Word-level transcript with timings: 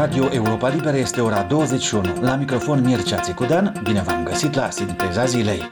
Radio 0.00 0.28
Europa 0.32 0.68
Liberă 0.68 0.96
este 0.96 1.20
ora 1.20 1.42
21. 1.42 2.20
La 2.20 2.34
microfon 2.34 2.84
Mircea 2.84 3.20
Țicudan, 3.20 3.80
bine 3.82 4.00
v-am 4.00 4.24
găsit 4.24 4.54
la 4.54 4.70
Sinteza 4.70 5.24
Zilei. 5.24 5.68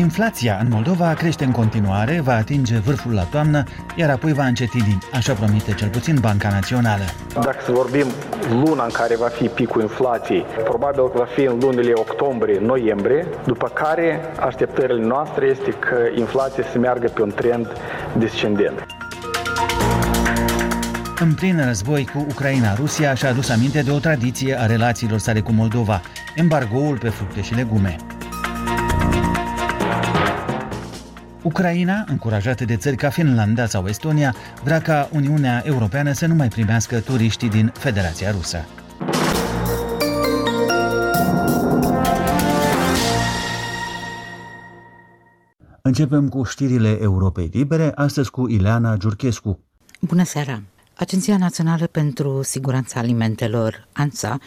Inflația 0.00 0.58
în 0.60 0.66
Moldova 0.70 1.14
crește 1.14 1.44
în 1.44 1.50
continuare, 1.50 2.20
va 2.20 2.34
atinge 2.34 2.78
vârful 2.78 3.12
la 3.12 3.22
toamnă, 3.22 3.62
iar 3.96 4.10
apoi 4.10 4.32
va 4.32 4.44
încetini, 4.44 4.98
așa 5.12 5.32
promite 5.32 5.72
cel 5.72 5.88
puțin 5.88 6.16
Banca 6.20 6.48
Națională. 6.48 7.02
Dacă 7.32 7.58
să 7.64 7.72
vorbim 7.72 8.06
luna 8.50 8.84
în 8.84 8.90
care 8.90 9.16
va 9.16 9.26
fi 9.26 9.48
picul 9.48 9.82
inflației, 9.82 10.44
probabil 10.64 11.10
că 11.10 11.18
va 11.18 11.24
fi 11.24 11.42
în 11.42 11.58
lunile 11.60 11.92
octombrie-noiembrie, 11.94 13.26
după 13.46 13.68
care 13.68 14.20
așteptările 14.40 15.06
noastre 15.06 15.46
este 15.46 15.70
că 15.70 15.96
inflația 16.16 16.64
să 16.72 16.78
meargă 16.78 17.08
pe 17.14 17.22
un 17.22 17.32
trend 17.34 17.66
descendent. 18.18 18.86
În 21.18 21.34
plin 21.34 21.64
război 21.66 22.06
cu 22.12 22.26
Ucraina, 22.28 22.74
Rusia 22.74 23.14
și-a 23.14 23.28
adus 23.28 23.48
aminte 23.48 23.82
de 23.82 23.90
o 23.90 23.98
tradiție 23.98 24.60
a 24.60 24.66
relațiilor 24.66 25.18
sale 25.18 25.40
cu 25.40 25.52
Moldova, 25.52 26.00
embargoul 26.34 26.98
pe 26.98 27.08
fructe 27.08 27.42
și 27.42 27.54
legume. 27.54 27.96
Ucraina, 31.42 32.04
încurajată 32.08 32.64
de 32.64 32.76
țări 32.76 32.96
ca 32.96 33.10
Finlanda 33.10 33.66
sau 33.66 33.86
Estonia, 33.86 34.34
vrea 34.64 34.80
ca 34.80 35.08
Uniunea 35.12 35.62
Europeană 35.66 36.12
să 36.12 36.26
nu 36.26 36.34
mai 36.34 36.48
primească 36.48 37.00
turiștii 37.00 37.48
din 37.48 37.72
Federația 37.74 38.30
Rusă. 38.30 38.64
Începem 45.82 46.28
cu 46.28 46.42
știrile 46.42 46.98
Europei 47.00 47.50
Libere, 47.52 47.92
astăzi 47.94 48.30
cu 48.30 48.48
Ileana 48.48 48.96
Giurchescu. 48.96 49.58
Bună 50.00 50.24
seara! 50.24 50.62
Agenția 50.94 51.36
Națională 51.36 51.86
pentru 51.86 52.42
Siguranța 52.42 53.00
Alimentelor, 53.00 53.88
ANSA, 53.92 54.38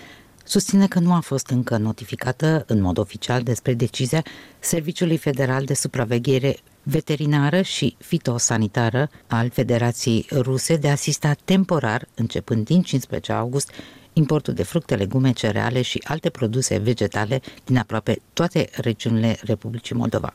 susține 0.43 0.87
că 0.87 0.99
nu 0.99 1.13
a 1.13 1.19
fost 1.19 1.47
încă 1.47 1.77
notificată 1.77 2.63
în 2.67 2.81
mod 2.81 2.97
oficial 2.97 3.41
despre 3.41 3.73
decizia 3.73 4.23
Serviciului 4.59 5.17
Federal 5.17 5.63
de 5.63 5.73
Supraveghere 5.73 6.55
veterinară 6.83 7.61
și 7.61 7.95
fitosanitară 7.99 9.09
al 9.27 9.49
Federației 9.49 10.25
Ruse 10.31 10.75
de 10.75 10.87
a 10.87 10.91
asista 10.91 11.35
temporar, 11.45 12.07
începând 12.15 12.65
din 12.65 12.81
15 12.81 13.31
august, 13.31 13.71
importul 14.13 14.53
de 14.53 14.63
fructe, 14.63 14.95
legume, 14.95 15.31
cereale 15.31 15.81
și 15.81 16.01
alte 16.03 16.29
produse 16.29 16.77
vegetale 16.77 17.41
din 17.65 17.77
aproape 17.77 18.21
toate 18.33 18.69
regiunile 18.73 19.37
Republicii 19.41 19.95
Moldova. 19.95 20.33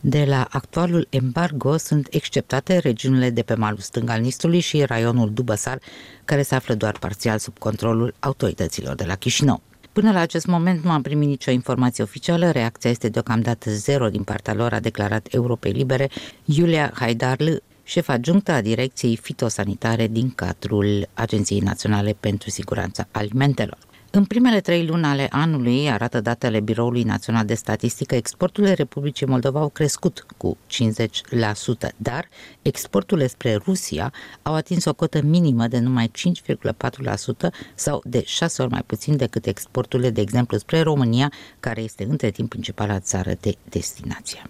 De 0.00 0.24
la 0.24 0.46
actualul 0.50 1.06
embargo 1.10 1.76
sunt 1.76 2.06
exceptate 2.10 2.78
regiunile 2.78 3.30
de 3.30 3.42
pe 3.42 3.54
malul 3.54 3.78
stâng 3.78 4.10
al 4.10 4.20
Nistului 4.20 4.60
și 4.60 4.84
raionul 4.84 5.32
Dubăsar, 5.32 5.78
care 6.24 6.42
se 6.42 6.54
află 6.54 6.74
doar 6.74 6.98
parțial 6.98 7.38
sub 7.38 7.58
controlul 7.58 8.14
autorităților 8.18 8.94
de 8.94 9.04
la 9.04 9.14
Chișinău. 9.14 9.62
Până 9.92 10.12
la 10.12 10.20
acest 10.20 10.46
moment 10.46 10.84
nu 10.84 10.90
am 10.90 11.02
primit 11.02 11.28
nicio 11.28 11.50
informație 11.50 12.02
oficială, 12.04 12.50
reacția 12.50 12.90
este 12.90 13.08
deocamdată 13.08 13.70
zero 13.70 14.08
din 14.08 14.22
partea 14.22 14.54
lor, 14.54 14.72
a 14.72 14.80
declarat 14.80 15.26
Europei 15.30 15.72
Libere 15.72 16.10
Iulia 16.44 16.92
Haidarl, 16.94 17.50
șef 17.82 18.08
adjunctă 18.08 18.52
a 18.52 18.60
Direcției 18.60 19.16
Fitosanitare 19.16 20.06
din 20.06 20.30
cadrul 20.30 21.08
Agenției 21.14 21.60
Naționale 21.60 22.16
pentru 22.20 22.50
Siguranța 22.50 23.06
Alimentelor. 23.10 23.78
În 24.14 24.24
primele 24.24 24.60
trei 24.60 24.86
luni 24.86 25.04
ale 25.04 25.26
anului, 25.30 25.90
arată 25.90 26.20
datele 26.20 26.60
Biroului 26.60 27.02
Național 27.02 27.44
de 27.44 27.54
Statistică, 27.54 28.14
exporturile 28.14 28.72
Republicii 28.72 29.26
Moldova 29.26 29.60
au 29.60 29.68
crescut 29.68 30.26
cu 30.36 30.56
50%, 30.56 31.88
dar 31.96 32.28
exporturile 32.62 33.26
spre 33.26 33.54
Rusia 33.54 34.12
au 34.42 34.54
atins 34.54 34.84
o 34.84 34.94
cotă 34.94 35.22
minimă 35.22 35.66
de 35.66 35.78
numai 35.78 36.10
5,4% 36.10 37.50
sau 37.74 38.02
de 38.04 38.22
6 38.26 38.62
ori 38.62 38.70
mai 38.70 38.82
puțin 38.86 39.16
decât 39.16 39.46
exporturile, 39.46 40.10
de 40.10 40.20
exemplu, 40.20 40.58
spre 40.58 40.80
România, 40.80 41.32
care 41.60 41.80
este 41.80 42.04
între 42.04 42.30
timp 42.30 42.48
principala 42.48 43.00
țară 43.00 43.32
de 43.40 43.56
destinație. 43.68 44.42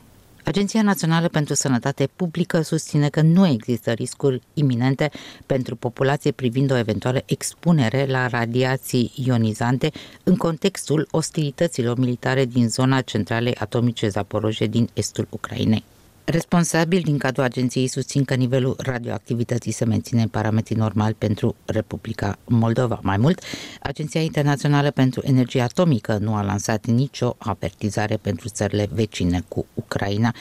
Agenția 0.44 0.82
Națională 0.82 1.28
pentru 1.28 1.54
Sănătate 1.54 2.08
Publică 2.16 2.60
susține 2.60 3.08
că 3.08 3.20
nu 3.20 3.46
există 3.46 3.92
riscuri 3.92 4.42
iminente 4.54 5.10
pentru 5.46 5.76
populație 5.76 6.30
privind 6.30 6.70
o 6.70 6.76
eventuală 6.76 7.22
expunere 7.26 8.06
la 8.06 8.26
radiații 8.26 9.12
ionizante 9.14 9.90
în 10.22 10.36
contextul 10.36 11.08
ostilităților 11.10 11.98
militare 11.98 12.44
din 12.44 12.68
zona 12.68 13.00
centralei 13.00 13.54
atomice 13.54 14.08
Zaporoje 14.08 14.66
din 14.66 14.88
estul 14.94 15.26
Ucrainei. 15.30 15.84
Responsabil 16.24 17.00
din 17.00 17.18
cadrul 17.18 17.44
agenției 17.44 17.86
susțin 17.86 18.24
că 18.24 18.34
nivelul 18.34 18.76
radioactivității 18.78 19.72
se 19.72 19.84
menține 19.84 20.22
în 20.22 20.28
parametri 20.28 20.74
normali 20.74 21.14
pentru 21.14 21.56
Republica 21.64 22.38
Moldova. 22.44 22.98
Mai 23.02 23.16
mult, 23.16 23.42
Agenția 23.80 24.20
Internațională 24.20 24.90
pentru 24.90 25.20
Energie 25.24 25.60
Atomică 25.60 26.18
nu 26.20 26.34
a 26.34 26.42
lansat 26.42 26.86
nicio 26.86 27.34
avertizare 27.38 28.16
pentru 28.16 28.48
țările 28.48 28.88
vecine 28.92 29.42
cu 29.48 29.66
Ucraina, 29.74 30.34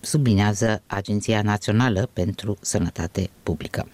sublinează 0.00 0.82
Agenția 0.86 1.42
Națională 1.42 2.08
pentru 2.12 2.56
Sănătate 2.60 3.30
Publică. 3.42 3.86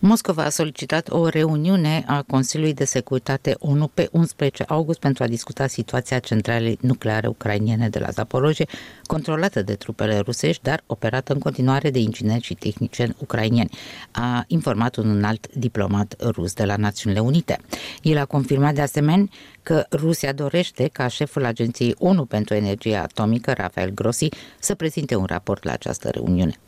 Moscova 0.00 0.44
a 0.44 0.48
solicitat 0.48 1.10
o 1.10 1.28
reuniune 1.28 2.04
a 2.06 2.22
Consiliului 2.22 2.74
de 2.74 2.84
Securitate 2.84 3.54
ONU 3.58 3.86
pe 3.86 4.08
11 4.12 4.64
august 4.68 4.98
pentru 4.98 5.22
a 5.22 5.26
discuta 5.26 5.66
situația 5.66 6.18
centralei 6.18 6.78
nucleare 6.80 7.26
ucrainiene 7.26 7.88
de 7.88 7.98
la 7.98 8.10
Zaporoje, 8.10 8.64
controlată 9.06 9.62
de 9.62 9.74
trupele 9.74 10.18
rusești, 10.18 10.62
dar 10.62 10.82
operată 10.86 11.32
în 11.32 11.38
continuare 11.38 11.90
de 11.90 11.98
ingineri 11.98 12.42
și 12.42 12.54
tehnicieni 12.54 13.16
ucrainieni, 13.18 13.70
a 14.10 14.44
informat 14.46 14.96
un 14.96 15.08
înalt 15.08 15.54
diplomat 15.54 16.14
rus 16.20 16.52
de 16.52 16.64
la 16.64 16.76
Națiunile 16.76 17.20
Unite. 17.20 17.58
El 18.02 18.18
a 18.18 18.24
confirmat 18.24 18.74
de 18.74 18.80
asemenea 18.80 19.28
că 19.62 19.86
Rusia 19.90 20.32
dorește 20.32 20.88
ca 20.92 21.08
șeful 21.08 21.44
Agenției 21.44 21.94
ONU 21.98 22.24
pentru 22.24 22.54
Energie 22.54 22.96
Atomică, 22.96 23.52
Rafael 23.56 23.90
Grossi, 23.90 24.28
să 24.58 24.74
prezinte 24.74 25.14
un 25.14 25.24
raport 25.24 25.64
la 25.64 25.72
această 25.72 26.08
reuniune. 26.08 26.58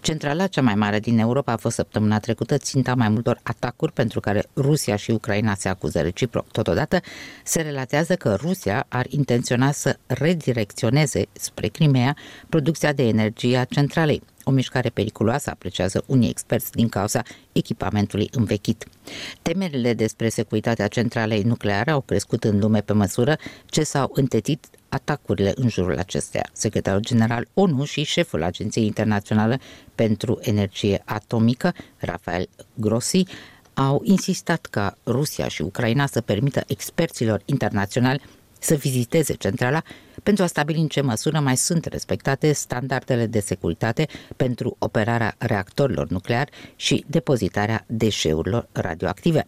Centrala 0.00 0.46
cea 0.46 0.62
mai 0.62 0.74
mare 0.74 1.00
din 1.00 1.18
Europa 1.18 1.52
a 1.52 1.56
fost 1.56 1.74
săptămâna 1.74 2.18
trecută 2.18 2.58
ținta 2.58 2.94
mai 2.94 3.08
multor 3.08 3.40
atacuri 3.42 3.92
pentru 3.92 4.20
care 4.20 4.44
Rusia 4.56 4.96
și 4.96 5.10
Ucraina 5.10 5.54
se 5.54 5.68
acuză 5.68 6.00
reciproc. 6.00 6.50
Totodată 6.50 7.00
se 7.44 7.60
relatează 7.60 8.14
că 8.14 8.34
Rusia 8.34 8.86
ar 8.88 9.06
intenționa 9.08 9.72
să 9.72 9.98
redirecționeze 10.06 11.26
spre 11.32 11.68
Crimea 11.68 12.16
producția 12.48 12.92
de 12.92 13.02
energie 13.06 13.56
a 13.56 13.64
centralei 13.64 14.22
o 14.44 14.50
mișcare 14.50 14.88
periculoasă, 14.88 15.50
apreciază 15.50 16.04
unii 16.06 16.28
experți 16.28 16.72
din 16.72 16.88
cauza 16.88 17.22
echipamentului 17.52 18.28
învechit. 18.32 18.84
Temerile 19.42 19.94
despre 19.94 20.28
securitatea 20.28 20.88
centralei 20.88 21.42
nucleare 21.42 21.90
au 21.90 22.00
crescut 22.00 22.44
în 22.44 22.58
lume 22.58 22.80
pe 22.80 22.92
măsură 22.92 23.36
ce 23.66 23.82
s-au 23.82 24.10
întetit 24.14 24.66
atacurile 24.90 25.52
în 25.54 25.68
jurul 25.68 25.98
acesteia. 25.98 26.48
Secretarul 26.52 27.00
general 27.00 27.46
ONU 27.54 27.84
și 27.84 28.02
șeful 28.02 28.42
Agenției 28.42 28.86
Internaționale 28.86 29.60
pentru 29.94 30.38
Energie 30.40 31.02
Atomică, 31.04 31.74
Rafael 31.98 32.48
Grossi, 32.74 33.24
au 33.74 34.00
insistat 34.04 34.66
ca 34.66 34.96
Rusia 35.06 35.48
și 35.48 35.62
Ucraina 35.62 36.06
să 36.06 36.20
permită 36.20 36.62
experților 36.66 37.42
internaționali 37.44 38.22
să 38.58 38.74
viziteze 38.74 39.34
centrala 39.34 39.82
pentru 40.22 40.44
a 40.44 40.46
stabili 40.46 40.80
în 40.80 40.88
ce 40.88 41.00
măsură 41.00 41.40
mai 41.40 41.56
sunt 41.56 41.84
respectate 41.84 42.52
standardele 42.52 43.26
de 43.26 43.40
securitate 43.40 44.06
pentru 44.36 44.76
operarea 44.78 45.34
reactorilor 45.38 46.08
nucleari 46.08 46.50
și 46.76 47.04
depozitarea 47.06 47.84
deșeurilor 47.86 48.68
radioactive. 48.72 49.44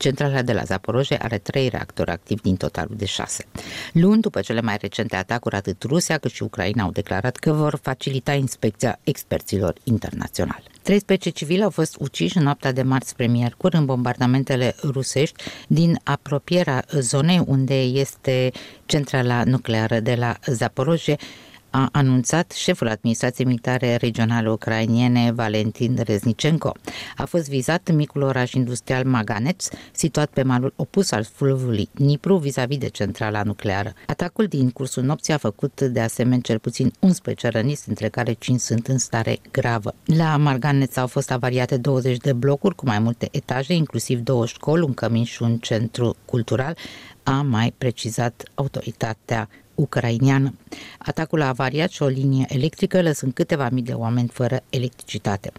Centrala 0.00 0.42
de 0.42 0.52
la 0.52 0.62
Zaporoje 0.62 1.18
are 1.22 1.38
trei 1.38 1.68
reactori 1.68 2.10
activi 2.10 2.40
din 2.40 2.56
totalul 2.56 2.96
de 2.96 3.04
șase. 3.04 3.44
Luni 3.92 4.20
după 4.20 4.40
cele 4.40 4.60
mai 4.60 4.76
recente 4.80 5.16
atacuri, 5.16 5.54
atât 5.54 5.82
Rusia 5.82 6.18
cât 6.18 6.30
și 6.30 6.42
Ucraina 6.42 6.82
au 6.82 6.90
declarat 6.90 7.36
că 7.36 7.52
vor 7.52 7.78
facilita 7.82 8.32
inspecția 8.32 8.98
experților 9.04 9.74
internaționali. 9.84 10.64
13 10.82 11.30
civili 11.30 11.62
au 11.62 11.70
fost 11.70 11.96
uciși 11.98 12.36
în 12.36 12.42
noaptea 12.42 12.72
de 12.72 12.82
marți 12.82 13.08
spre 13.08 13.26
miercuri 13.26 13.76
în 13.76 13.84
bombardamentele 13.84 14.74
rusești 14.82 15.42
din 15.66 16.00
apropierea 16.04 16.84
zonei 16.92 17.42
unde 17.46 17.80
este 17.80 18.50
centrala 18.86 19.44
nucleară 19.44 20.00
de 20.00 20.14
la 20.14 20.36
Zaporoje, 20.46 21.16
a 21.70 21.88
anunțat 21.92 22.50
șeful 22.50 22.88
administrației 22.88 23.46
militare 23.46 23.96
regionale 23.96 24.50
ucrainiene 24.50 25.32
Valentin 25.32 25.98
Reznicenko. 26.04 26.74
A 27.16 27.24
fost 27.24 27.48
vizat 27.48 27.90
micul 27.92 28.22
oraș 28.22 28.52
industrial 28.52 29.04
Maganeț, 29.04 29.68
situat 29.92 30.30
pe 30.30 30.42
malul 30.42 30.72
opus 30.76 31.10
al 31.10 31.24
fluviului 31.24 31.88
Nipru, 31.92 32.36
vis-a-vis 32.36 32.78
de 32.78 32.88
centrala 32.88 33.42
nucleară. 33.42 33.92
Atacul 34.06 34.46
din 34.46 34.70
cursul 34.70 35.02
nopții 35.02 35.32
a 35.32 35.36
făcut 35.36 35.80
de 35.80 36.00
asemenea 36.00 36.38
cel 36.42 36.58
puțin 36.58 36.92
11 36.98 37.48
răniți, 37.48 37.86
dintre 37.86 38.08
care 38.08 38.32
5 38.32 38.60
sunt 38.60 38.86
în 38.86 38.98
stare 38.98 39.38
gravă. 39.50 39.94
La 40.04 40.36
Marganeț 40.36 40.96
au 40.96 41.06
fost 41.06 41.30
avariate 41.30 41.76
20 41.76 42.16
de 42.16 42.32
blocuri 42.32 42.74
cu 42.74 42.86
mai 42.86 42.98
multe 42.98 43.28
etaje, 43.30 43.74
inclusiv 43.74 44.18
două 44.18 44.46
școli, 44.46 44.82
un 44.82 44.94
cămin 44.94 45.24
și 45.24 45.42
un 45.42 45.56
centru 45.56 46.16
cultural, 46.24 46.76
a 47.22 47.42
mai 47.42 47.74
precizat 47.78 48.42
autoritatea 48.54 49.48
ucrainiană. 49.80 50.54
Atacul 50.98 51.42
a 51.42 51.48
avariat 51.48 51.90
și 51.90 52.02
o 52.02 52.06
linie 52.06 52.46
electrică, 52.48 53.02
lăsând 53.02 53.32
câteva 53.32 53.68
mii 53.68 53.82
de 53.82 53.92
oameni 53.92 54.28
fără 54.28 54.62
electricitate. 54.70 55.52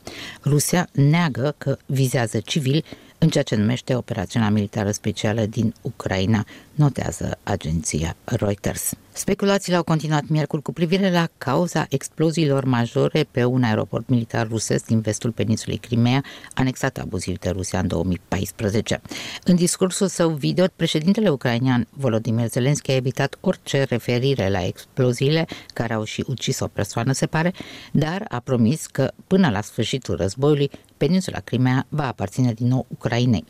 Rusia 0.43 0.87
neagă 0.91 1.55
că 1.57 1.77
vizează 1.85 2.39
civili 2.39 2.83
în 3.17 3.29
ceea 3.29 3.43
ce 3.43 3.55
numește 3.55 3.95
operațiunea 3.95 4.49
militară 4.49 4.91
specială 4.91 5.45
din 5.45 5.73
Ucraina, 5.81 6.45
notează 6.75 7.37
agenția 7.43 8.15
Reuters. 8.23 8.93
Speculațiile 9.13 9.77
au 9.77 9.83
continuat 9.83 10.27
miercuri 10.27 10.61
cu 10.61 10.73
privire 10.73 11.11
la 11.11 11.27
cauza 11.37 11.85
exploziilor 11.89 12.63
majore 12.63 13.27
pe 13.31 13.43
un 13.43 13.63
aeroport 13.63 14.07
militar 14.07 14.47
rusesc 14.47 14.85
din 14.85 14.99
vestul 14.99 15.31
peninsulei 15.31 15.77
Crimea, 15.77 16.23
anexat 16.53 16.97
abuziv 16.97 17.39
de 17.39 17.49
Rusia 17.49 17.79
în 17.79 17.87
2014. 17.87 19.01
În 19.43 19.55
discursul 19.55 20.07
său 20.07 20.29
video, 20.29 20.65
președintele 20.75 21.29
ucrainean 21.29 21.87
Volodymyr 21.89 22.47
Zelensky 22.47 22.91
a 22.91 22.95
evitat 22.95 23.37
orice 23.41 23.83
referire 23.83 24.49
la 24.49 24.65
exploziile 24.65 25.47
care 25.73 25.93
au 25.93 26.03
și 26.03 26.23
ucis 26.27 26.59
o 26.59 26.67
persoană, 26.67 27.11
se 27.11 27.25
pare, 27.25 27.53
dar 27.91 28.25
a 28.29 28.39
promis 28.39 28.85
că 28.85 29.11
până 29.27 29.49
la 29.49 29.61
sfârșitul 29.61 30.15
războiului 30.15 30.69
peninsula 30.97 31.39
Crimea 31.39 31.85
va 31.89 32.07
aparține 32.07 32.53
din 32.53 32.67
nou 32.67 32.85
Ucrainei. 32.89 33.45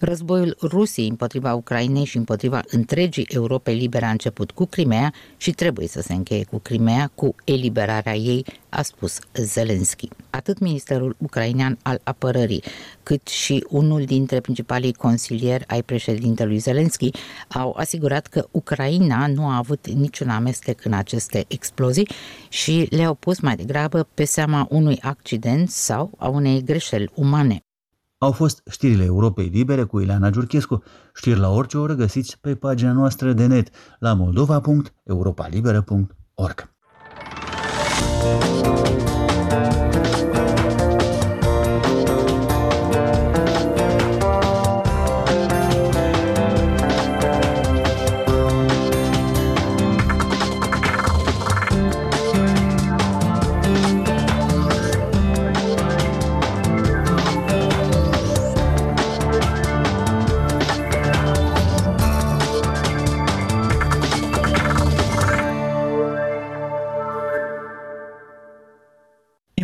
Războiul 0.00 0.56
Rusiei 0.62 1.08
împotriva 1.08 1.54
Ucrainei 1.54 2.04
și 2.04 2.16
împotriva 2.16 2.57
întregii 2.66 3.26
Europe 3.28 3.70
libere 3.70 4.04
a 4.04 4.10
început 4.10 4.50
cu 4.50 4.64
Crimea 4.64 5.12
și 5.36 5.50
trebuie 5.50 5.86
să 5.86 6.00
se 6.00 6.14
încheie 6.14 6.44
cu 6.44 6.58
Crimea, 6.58 7.10
cu 7.14 7.34
eliberarea 7.44 8.16
ei, 8.16 8.44
a 8.68 8.82
spus 8.82 9.18
Zelensky. 9.34 10.08
Atât 10.30 10.58
Ministerul 10.58 11.16
Ucrainean 11.18 11.78
al 11.82 12.00
Apărării, 12.04 12.62
cât 13.02 13.28
și 13.28 13.66
unul 13.68 14.04
dintre 14.04 14.40
principalii 14.40 14.92
consilieri 14.92 15.64
ai 15.66 15.82
președintelui 15.82 16.58
Zelensky 16.58 17.10
au 17.48 17.74
asigurat 17.78 18.26
că 18.26 18.46
Ucraina 18.50 19.26
nu 19.26 19.46
a 19.46 19.56
avut 19.56 19.88
niciun 19.88 20.28
amestec 20.28 20.84
în 20.84 20.92
aceste 20.92 21.44
explozii 21.48 22.08
și 22.48 22.86
le-au 22.90 23.14
pus 23.14 23.40
mai 23.40 23.56
degrabă 23.56 24.08
pe 24.14 24.24
seama 24.24 24.66
unui 24.70 24.98
accident 25.00 25.70
sau 25.70 26.10
a 26.18 26.28
unei 26.28 26.62
greșeli 26.62 27.10
umane. 27.14 27.62
Au 28.18 28.32
fost 28.32 28.62
știrile 28.70 29.04
Europei 29.04 29.46
Libere 29.46 29.82
cu 29.82 30.00
Ileana 30.00 30.30
Giurchescu, 30.30 30.82
știri 31.18 31.38
la 31.38 31.50
orice 31.50 31.78
oră 31.78 31.94
găsiți 31.94 32.38
pe 32.40 32.54
pagina 32.54 32.92
noastră 32.92 33.32
de 33.32 33.46
net 33.46 33.70
la 33.98 34.14
moldova.europalibera.org. 34.14 36.70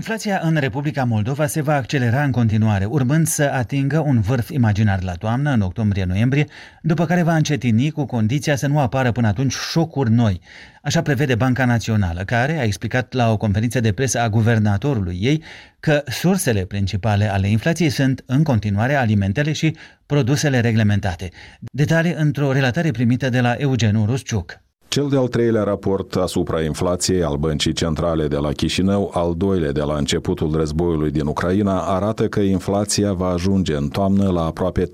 Inflația 0.05 0.41
în 0.43 0.56
Republica 0.56 1.05
Moldova 1.05 1.47
se 1.47 1.61
va 1.61 1.75
accelera 1.75 2.23
în 2.23 2.31
continuare, 2.31 2.85
urmând 2.85 3.27
să 3.27 3.43
atingă 3.43 3.99
un 3.99 4.21
vârf 4.21 4.49
imaginar 4.51 5.03
la 5.03 5.12
toamnă, 5.12 5.51
în 5.51 5.61
octombrie-noiembrie, 5.61 6.47
după 6.83 7.06
care 7.06 7.23
va 7.23 7.35
încetini 7.37 7.91
cu 7.91 8.05
condiția 8.05 8.56
să 8.56 8.67
nu 8.67 8.79
apară 8.79 9.12
până 9.12 9.27
atunci 9.27 9.53
șocuri 9.53 10.11
noi. 10.11 10.41
Așa 10.83 11.03
prevede 11.03 11.35
Banca 11.35 11.65
Națională, 11.65 12.25
care 12.25 12.59
a 12.59 12.62
explicat 12.62 13.12
la 13.12 13.31
o 13.31 13.37
conferință 13.37 13.81
de 13.81 13.93
presă 13.93 14.21
a 14.21 14.29
guvernatorului 14.29 15.19
ei 15.21 15.43
că 15.81 16.03
sursele 16.06 16.65
principale 16.65 17.33
ale 17.33 17.49
inflației 17.49 17.91
sunt 17.91 18.23
în 18.27 18.43
continuare 18.43 18.95
alimentele 18.95 19.53
și 19.53 19.77
produsele 20.06 20.61
reglementate. 20.61 21.31
Detalii 21.61 22.15
într-o 22.17 22.53
relatare 22.53 22.91
primită 22.91 23.29
de 23.29 23.41
la 23.41 23.53
Eugen 23.53 24.05
Rusciuc. 24.06 24.63
Cel 24.94 25.08
de-al 25.08 25.29
treilea 25.29 25.62
raport 25.62 26.14
asupra 26.14 26.62
inflației 26.62 27.23
al 27.23 27.37
Băncii 27.37 27.73
Centrale 27.73 28.26
de 28.26 28.37
la 28.37 28.52
Chișinău, 28.52 29.11
al 29.14 29.35
doilea 29.37 29.73
de 29.73 29.81
la 29.81 29.96
începutul 29.96 30.56
războiului 30.56 31.11
din 31.11 31.26
Ucraina, 31.26 31.81
arată 31.81 32.29
că 32.29 32.41
inflația 32.41 33.12
va 33.12 33.29
ajunge 33.29 33.76
în 33.76 33.88
toamnă 33.88 34.31
la 34.31 34.44
aproape 34.44 34.85
35%. 34.85 34.88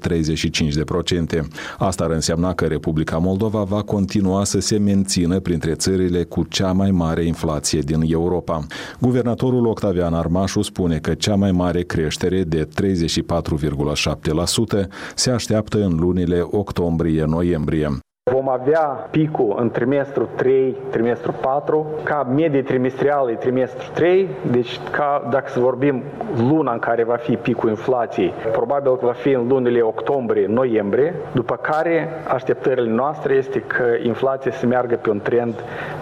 Asta 1.79 2.05
ar 2.05 2.11
însemna 2.11 2.55
că 2.55 2.65
Republica 2.65 3.19
Moldova 3.19 3.63
va 3.63 3.83
continua 3.83 4.45
să 4.45 4.61
se 4.61 4.79
mențină 4.79 5.41
printre 5.41 5.73
țările 5.73 6.25
cu 6.25 6.47
cea 6.49 6.73
mai 6.73 6.91
mare 6.91 7.25
inflație 7.25 7.81
din 7.81 8.03
Europa. 8.07 8.67
Guvernatorul 9.01 9.67
Octavian 9.67 10.15
Armașu 10.15 10.63
spune 10.63 10.99
că 10.99 11.15
cea 11.15 11.35
mai 11.35 11.53
mare 11.53 11.83
creștere 11.83 12.43
de 12.43 12.69
34,7% 12.83 14.89
se 15.15 15.31
așteaptă 15.31 15.85
în 15.85 15.97
lunile 15.99 16.47
octombrie-noiembrie. 16.51 18.01
Vom 18.41 18.49
avea 18.49 19.09
picul 19.11 19.57
în 19.59 19.71
trimestru 19.71 20.29
3, 20.37 20.77
trimestru 20.91 21.35
4, 21.41 21.87
ca 22.03 22.27
medie 22.35 22.63
trimestrială 22.63 23.31
trimestru 23.31 23.91
3, 23.95 24.29
deci 24.51 24.81
ca 24.91 25.29
dacă 25.31 25.49
să 25.49 25.61
vorbim 25.61 26.03
luna 26.37 26.73
în 26.73 26.79
care 26.79 27.05
va 27.05 27.17
fi 27.17 27.37
picul 27.37 27.69
inflației, 27.69 28.33
probabil 28.53 28.97
că 28.97 29.07
va 29.07 29.13
fi 29.13 29.29
în 29.29 29.49
lunile 29.49 29.81
octombrie-noiembrie, 29.81 31.15
după 31.33 31.57
care 31.57 32.09
așteptările 32.29 32.91
noastre 32.91 33.35
este 33.35 33.61
că 33.61 33.85
inflația 34.03 34.53
să 34.53 34.67
meargă 34.67 34.97
pe 34.97 35.11
un 35.11 35.21
trend 35.21 35.55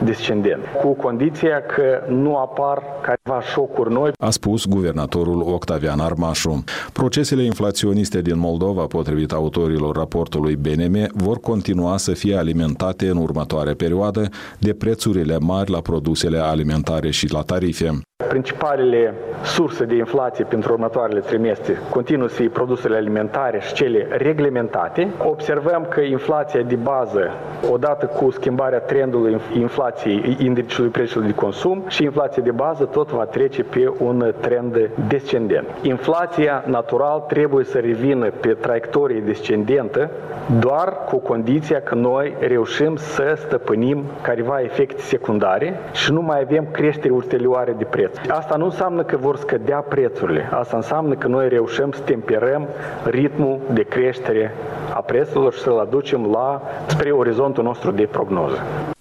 descendent, 0.04 0.62
cu 0.80 0.88
condiția 0.88 1.62
că 1.62 2.00
nu 2.08 2.36
apar 2.36 2.82
careva 3.00 3.40
șocuri 3.42 3.92
noi. 3.92 4.10
A 4.18 4.30
spus 4.30 4.66
guvernatorul 4.66 5.42
Octavian 5.52 6.00
Armașu. 6.00 6.64
Procesele 6.92 7.42
inflaționiste 7.42 8.20
din 8.20 8.38
Moldova, 8.38 8.82
potrivit 8.86 9.32
autorilor 9.32 9.96
raportului 9.96 10.56
BNM, 10.56 11.06
vor 11.14 11.36
continua 11.40 11.96
să 11.96 12.12
fie 12.12 12.27
alimentate 12.36 13.08
în 13.08 13.16
următoarea 13.16 13.74
perioadă 13.74 14.28
de 14.58 14.74
prețurile 14.74 15.36
mari 15.38 15.70
la 15.70 15.80
produsele 15.80 16.38
alimentare 16.38 17.10
și 17.10 17.32
la 17.32 17.42
tarife. 17.42 18.00
Principalele 18.28 19.14
surse 19.44 19.84
de 19.84 19.94
inflație 19.94 20.44
pentru 20.44 20.72
următoarele 20.72 21.20
trimestre 21.20 21.78
continuă 21.90 22.28
să 22.28 22.34
fie 22.34 22.48
produsele 22.48 22.96
alimentare 22.96 23.60
și 23.60 23.72
cele 23.72 24.06
reglementate. 24.10 25.08
Observăm 25.24 25.86
că 25.88 26.00
inflația 26.00 26.62
de 26.62 26.74
bază, 26.74 27.30
odată 27.70 28.06
cu 28.06 28.30
schimbarea 28.30 28.78
trendului 28.78 29.40
inflației 29.58 30.36
indicului 30.40 30.90
prețului 30.90 31.26
de 31.26 31.34
consum 31.34 31.84
și 31.86 32.02
inflația 32.02 32.42
de 32.42 32.50
bază 32.50 32.84
tot 32.84 33.10
va 33.10 33.24
trece 33.24 33.62
pe 33.62 33.92
un 33.98 34.34
trend 34.40 34.90
descendent. 35.08 35.66
Inflația 35.82 36.64
natural 36.66 37.24
trebuie 37.28 37.64
să 37.64 37.78
revină 37.78 38.30
pe 38.30 38.48
traiectorie 38.48 39.20
descendentă 39.20 40.10
doar 40.58 41.04
cu 41.06 41.16
condiția 41.16 41.80
că 41.80 41.94
noi 41.94 42.17
reușim 42.38 42.96
să 42.96 43.34
stăpânim 43.36 44.04
careva 44.22 44.60
efecte 44.60 45.00
secundare 45.00 45.80
și 45.92 46.12
nu 46.12 46.20
mai 46.20 46.40
avem 46.40 46.66
creșteri 46.70 47.12
ulterioare 47.12 47.74
de 47.78 47.84
preț. 47.84 48.16
Asta 48.28 48.56
nu 48.56 48.64
înseamnă 48.64 49.02
că 49.02 49.16
vor 49.16 49.36
scădea 49.36 49.78
prețurile. 49.78 50.48
Asta 50.52 50.76
înseamnă 50.76 51.14
că 51.14 51.28
noi 51.28 51.48
reușim 51.48 51.90
să 51.92 52.00
temperăm 52.00 52.66
ritmul 53.04 53.58
de 53.72 53.82
creștere 53.82 54.54
a 54.94 55.00
prețurilor 55.00 55.52
și 55.52 55.60
să-l 55.60 55.78
aducem 55.78 56.30
la 56.30 56.62
spre 56.86 57.10
orizontul 57.10 57.64
nostru 57.64 57.90
de 57.90 58.08
prognoză 58.10 58.58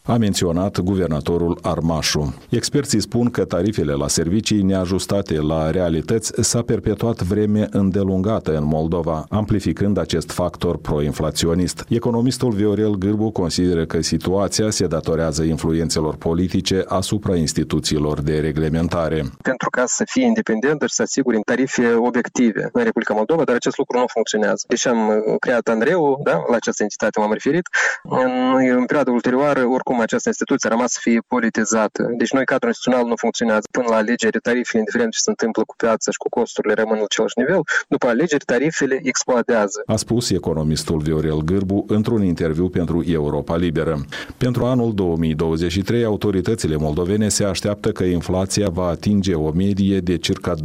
a 0.08 0.18
menționat 0.18 0.80
guvernatorul 0.80 1.60
Armașu. 1.62 2.36
Experții 2.50 3.02
spun 3.02 3.30
că 3.30 3.46
tarifele 3.46 3.94
la 3.94 4.08
servicii 4.08 4.62
neajustate 4.62 5.42
la 5.42 5.70
realități 5.70 6.32
s-a 6.42 6.62
perpetuat 6.62 7.22
vreme 7.22 7.68
îndelungată 7.72 8.58
în 8.58 8.64
Moldova, 8.64 9.26
amplificând 9.30 9.98
acest 9.98 10.32
factor 10.32 10.78
proinflaționist. 10.78 11.86
Economistul 11.90 12.52
Viorel 12.52 12.96
Gârbu 12.96 13.30
consideră 13.30 13.86
că 13.86 14.02
situația 14.02 14.70
se 14.70 14.88
datorează 14.88 15.44
influențelor 15.44 16.16
politice 16.16 16.84
asupra 16.88 17.36
instituțiilor 17.36 18.22
de 18.22 18.40
reglementare. 18.40 19.26
Pentru 19.42 19.70
ca 19.70 19.84
să 19.86 20.04
fie 20.06 20.26
independentă 20.26 20.86
și 20.86 20.94
să 20.94 21.02
asigure 21.02 21.40
tarife 21.46 21.94
obiective 21.94 22.70
în 22.72 22.84
Republica 22.84 23.14
Moldova, 23.14 23.44
dar 23.44 23.56
acest 23.56 23.78
lucru 23.78 23.98
nu 23.98 24.06
funcționează. 24.08 24.64
Deci 24.68 24.88
am 24.88 25.24
creat 25.40 25.68
Andreu, 25.68 26.20
da, 26.24 26.44
la 26.50 26.56
această 26.56 26.82
entitate 26.84 27.20
m-am 27.20 27.32
referit, 27.32 27.68
în, 28.04 28.32
în 28.78 28.86
perioada 28.86 29.12
ulterioară, 29.12 29.66
oricum 29.66 29.97
acum 29.98 30.10
această 30.10 30.30
instituție 30.30 30.70
a 30.70 30.72
rămas 30.72 30.92
să 30.92 31.00
fie 31.02 31.20
politizată. 31.28 32.02
Deci 32.18 32.32
noi, 32.32 32.46
cadrul 32.46 32.70
instituțional, 32.70 33.08
nu 33.12 33.16
funcționează. 33.16 33.66
Până 33.72 33.88
la 33.90 33.96
alegeri, 33.96 34.40
tarifele, 34.40 34.80
indiferent 34.80 35.12
ce 35.12 35.20
se 35.20 35.30
întâmplă 35.30 35.62
cu 35.70 35.76
piața 35.76 36.12
și 36.12 36.18
cu 36.24 36.30
costurile, 36.30 36.74
rămân 36.74 36.98
la 36.98 37.04
același 37.04 37.40
nivel. 37.42 37.62
După 37.88 38.08
alegeri, 38.08 38.46
tarifele 38.46 39.00
explodează. 39.04 39.80
A 39.86 39.96
spus 39.96 40.30
economistul 40.30 40.98
Viorel 41.08 41.42
Gârbu 41.50 41.86
într-un 41.88 42.24
interviu 42.24 42.68
pentru 42.70 42.98
Europa 43.18 43.56
Liberă. 43.56 43.96
Pentru 44.38 44.66
anul 44.66 44.94
2023, 44.94 46.04
autoritățile 46.04 46.76
moldovene 46.76 47.28
se 47.30 47.44
așteaptă 47.44 47.92
că 47.92 48.04
inflația 48.04 48.70
va 48.70 48.88
atinge 48.88 49.34
o 49.34 49.52
medie 49.52 50.00
de 50.00 50.18
circa 50.18 50.54
20%. 50.56 50.60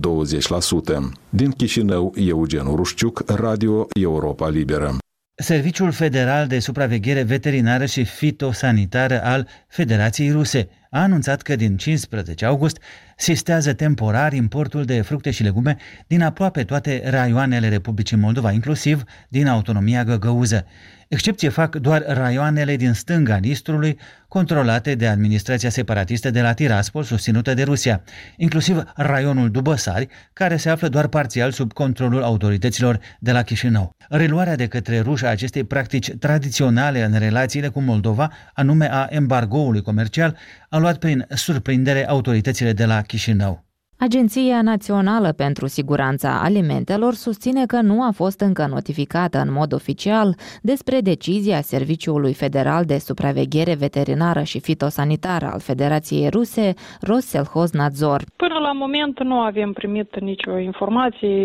Din 1.29 1.51
Chișinău, 1.51 2.13
Eugen 2.17 2.67
Rușciuc, 2.75 3.23
Radio 3.27 3.87
Europa 3.95 4.49
Liberă. 4.49 4.97
Serviciul 5.43 5.91
Federal 5.93 6.47
de 6.47 6.59
Supraveghere 6.59 7.23
Veterinară 7.23 7.87
și 7.87 8.05
Fitosanitară 8.05 9.23
al 9.23 9.49
Federației 9.69 10.31
Ruse 10.31 10.69
a 10.91 11.03
anunțat 11.03 11.43
că 11.43 11.57
din 11.57 11.77
15 11.77 12.45
august 12.45 12.79
sistează 13.17 13.73
temporar 13.73 14.33
importul 14.33 14.85
de 14.85 15.01
fructe 15.01 15.31
și 15.31 15.43
legume 15.43 15.77
din 16.07 16.23
aproape 16.23 16.65
toate 16.65 17.03
raioanele 17.05 17.69
Republicii 17.69 18.17
Moldova, 18.17 18.53
inclusiv 18.53 19.05
din 19.29 19.47
autonomia 19.47 20.05
găgăuză. 20.05 20.67
Excepție 21.13 21.49
fac 21.49 21.77
doar 21.77 22.05
raioanele 22.07 22.77
din 22.77 22.93
stânga 22.93 23.37
Nistrului, 23.37 23.99
controlate 24.29 24.95
de 24.95 25.07
administrația 25.07 25.71
separatistă 25.71 26.31
de 26.31 26.41
la 26.41 26.53
Tiraspol, 26.53 27.03
susținută 27.03 27.55
de 27.55 27.63
Rusia, 27.63 28.03
inclusiv 28.37 28.83
raionul 28.97 29.51
Dubăsari, 29.51 30.09
care 30.33 30.57
se 30.57 30.71
află 30.71 30.89
doar 30.89 31.07
parțial 31.07 31.51
sub 31.51 31.73
controlul 31.73 32.23
autorităților 32.23 33.01
de 33.19 33.33
la 33.33 33.43
Chișinău. 33.43 33.97
Reluarea 34.09 34.57
de 34.57 34.67
către 34.67 35.01
ruși 35.01 35.25
a 35.25 35.29
acestei 35.29 35.65
practici 35.65 36.11
tradiționale 36.11 37.03
în 37.03 37.19
relațiile 37.19 37.69
cu 37.69 37.81
Moldova, 37.81 38.33
anume 38.55 38.93
a 38.93 39.07
embargoului 39.11 39.83
comercial, 39.83 40.37
a 40.69 40.79
luat 40.79 40.99
prin 40.99 41.27
surprindere 41.29 42.09
autoritățile 42.09 42.73
de 42.73 42.85
la 42.85 43.03
Chișinău. 43.03 43.72
Agenția 43.99 44.63
Națională 44.63 45.33
pentru 45.33 45.67
Siguranța 45.67 46.41
Alimentelor 46.43 47.15
susține 47.15 47.67
că 47.67 47.81
nu 47.81 48.03
a 48.03 48.11
fost 48.15 48.41
încă 48.41 48.67
notificată 48.67 49.39
în 49.39 49.53
mod 49.53 49.73
oficial 49.73 50.37
despre 50.63 51.01
decizia 51.01 51.61
Serviciului 51.61 52.35
Federal 52.35 52.85
de 52.85 52.99
Supraveghere 52.99 53.75
Veterinară 53.75 54.43
și 54.43 54.61
Fitosanitară 54.61 55.51
al 55.53 55.61
Federației 55.61 56.29
Ruse, 56.29 56.75
Roselhoznadzor. 57.01 58.23
Până 58.37 58.59
la 58.59 58.73
moment 58.73 59.23
nu 59.23 59.35
avem 59.41 59.73
primit 59.73 60.21
nicio 60.21 60.59
informație, 60.59 61.37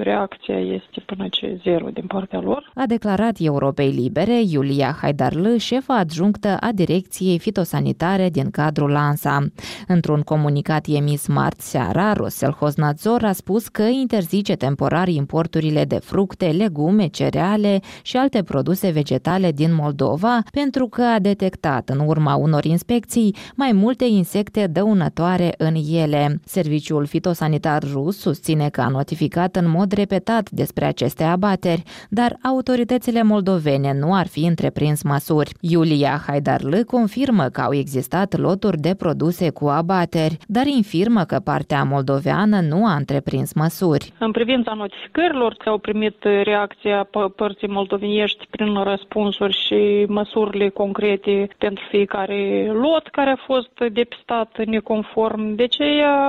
reacția 0.00 0.58
este 0.58 1.02
până 1.06 1.26
ce 1.30 1.60
zero 1.62 1.86
din 1.92 2.06
partea 2.06 2.40
lor. 2.40 2.70
A 2.74 2.86
declarat 2.86 3.36
Europei 3.38 3.90
Libere 3.90 4.40
Iulia 4.50 4.96
Haidarlă, 5.00 5.56
șefa 5.56 5.94
adjunctă 5.94 6.56
a 6.60 6.68
Direcției 6.74 7.38
Fitosanitare 7.38 8.28
din 8.28 8.50
cadrul 8.50 8.96
ANSA. 8.96 9.46
Într-un 9.88 10.20
comunicat 10.20 10.84
emis 10.88 11.26
marți 11.26 11.70
seara, 11.86 12.00
seara, 12.00 12.12
Roselhoznadzor 12.12 13.24
a 13.24 13.32
spus 13.32 13.68
că 13.68 13.82
interzice 13.82 14.54
temporar 14.54 15.08
importurile 15.08 15.84
de 15.84 15.98
fructe, 15.98 16.46
legume, 16.46 17.06
cereale 17.06 17.80
și 18.02 18.16
alte 18.16 18.42
produse 18.42 18.90
vegetale 18.90 19.52
din 19.52 19.74
Moldova 19.74 20.42
pentru 20.50 20.86
că 20.86 21.02
a 21.02 21.18
detectat 21.18 21.88
în 21.88 21.98
urma 22.06 22.34
unor 22.34 22.64
inspecții 22.64 23.36
mai 23.54 23.72
multe 23.72 24.04
insecte 24.04 24.66
dăunătoare 24.66 25.54
în 25.58 25.74
ele. 25.90 26.40
Serviciul 26.44 27.06
fitosanitar 27.06 27.82
rus 27.92 28.18
susține 28.18 28.68
că 28.68 28.80
a 28.80 28.88
notificat 28.88 29.56
în 29.56 29.70
mod 29.70 29.92
repetat 29.92 30.50
despre 30.50 30.84
aceste 30.84 31.24
abateri, 31.24 31.82
dar 32.08 32.38
autoritățile 32.42 33.22
moldovene 33.22 33.98
nu 33.98 34.14
ar 34.14 34.26
fi 34.26 34.44
întreprins 34.44 35.02
măsuri. 35.02 35.54
Iulia 35.60 36.22
Haidarlă 36.26 36.84
confirmă 36.84 37.44
că 37.44 37.60
au 37.60 37.74
existat 37.74 38.38
loturi 38.38 38.80
de 38.80 38.94
produse 38.94 39.50
cu 39.50 39.66
abateri, 39.66 40.38
dar 40.46 40.66
infirmă 40.66 41.24
că 41.24 41.38
partea 41.38 41.75
moldoveană 41.82 42.60
nu 42.60 42.86
a 42.86 42.94
întreprins 42.94 43.52
măsuri. 43.52 44.12
În 44.18 44.30
privința 44.30 44.72
notificărilor, 44.72 45.56
au 45.64 45.78
primit 45.78 46.16
reacția 46.42 47.08
părții 47.36 47.68
moldoveniești 47.68 48.46
prin 48.50 48.82
răspunsuri 48.82 49.56
și 49.66 50.04
măsurile 50.08 50.68
concrete 50.68 51.48
pentru 51.58 51.84
fiecare 51.90 52.70
lot 52.72 53.08
care 53.08 53.30
a 53.30 53.44
fost 53.46 53.92
depistat 53.92 54.64
neconform. 54.64 55.54
De 55.54 55.66
ce 55.66 55.84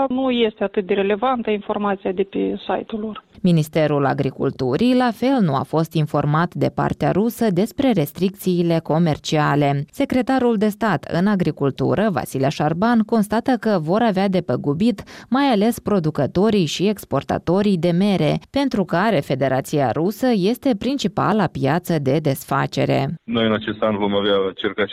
nu 0.08 0.32
este 0.32 0.64
atât 0.64 0.86
de 0.86 0.94
relevantă 0.94 1.50
informația 1.50 2.12
de 2.12 2.24
pe 2.24 2.56
site-ul 2.60 3.02
lor. 3.02 3.26
Ministerul 3.42 4.06
Agriculturii 4.06 4.96
la 4.96 5.12
fel 5.12 5.38
nu 5.42 5.56
a 5.56 5.64
fost 5.68 5.94
informat 5.94 6.54
de 6.54 6.70
partea 6.76 7.12
rusă 7.12 7.52
despre 7.52 7.92
restricțiile 7.92 8.80
comerciale. 8.84 9.86
Secretarul 9.92 10.56
de 10.58 10.68
stat 10.68 11.04
în 11.12 11.28
agricultură, 11.28 12.10
Vasile 12.12 12.50
Șarban, 12.50 13.00
constată 13.00 13.52
că 13.60 13.80
vor 13.82 14.02
avea 14.02 14.28
de 14.28 14.42
păgubit 14.42 15.04
mai 15.40 15.50
ales 15.56 15.80
producătorii 15.80 16.66
și 16.66 16.88
exportatorii 16.88 17.78
de 17.78 17.92
mere, 17.92 18.34
pentru 18.58 18.84
care 18.84 19.20
Federația 19.32 19.92
Rusă 19.92 20.28
este 20.54 20.70
principala 20.84 21.48
piață 21.60 21.94
de 22.08 22.16
desfacere. 22.30 23.00
Noi 23.24 23.46
în 23.46 23.54
acest 23.54 23.82
an 23.82 23.98
vom 23.98 24.14
avea 24.16 24.38
circa 24.56 24.84
585.000 24.86 24.90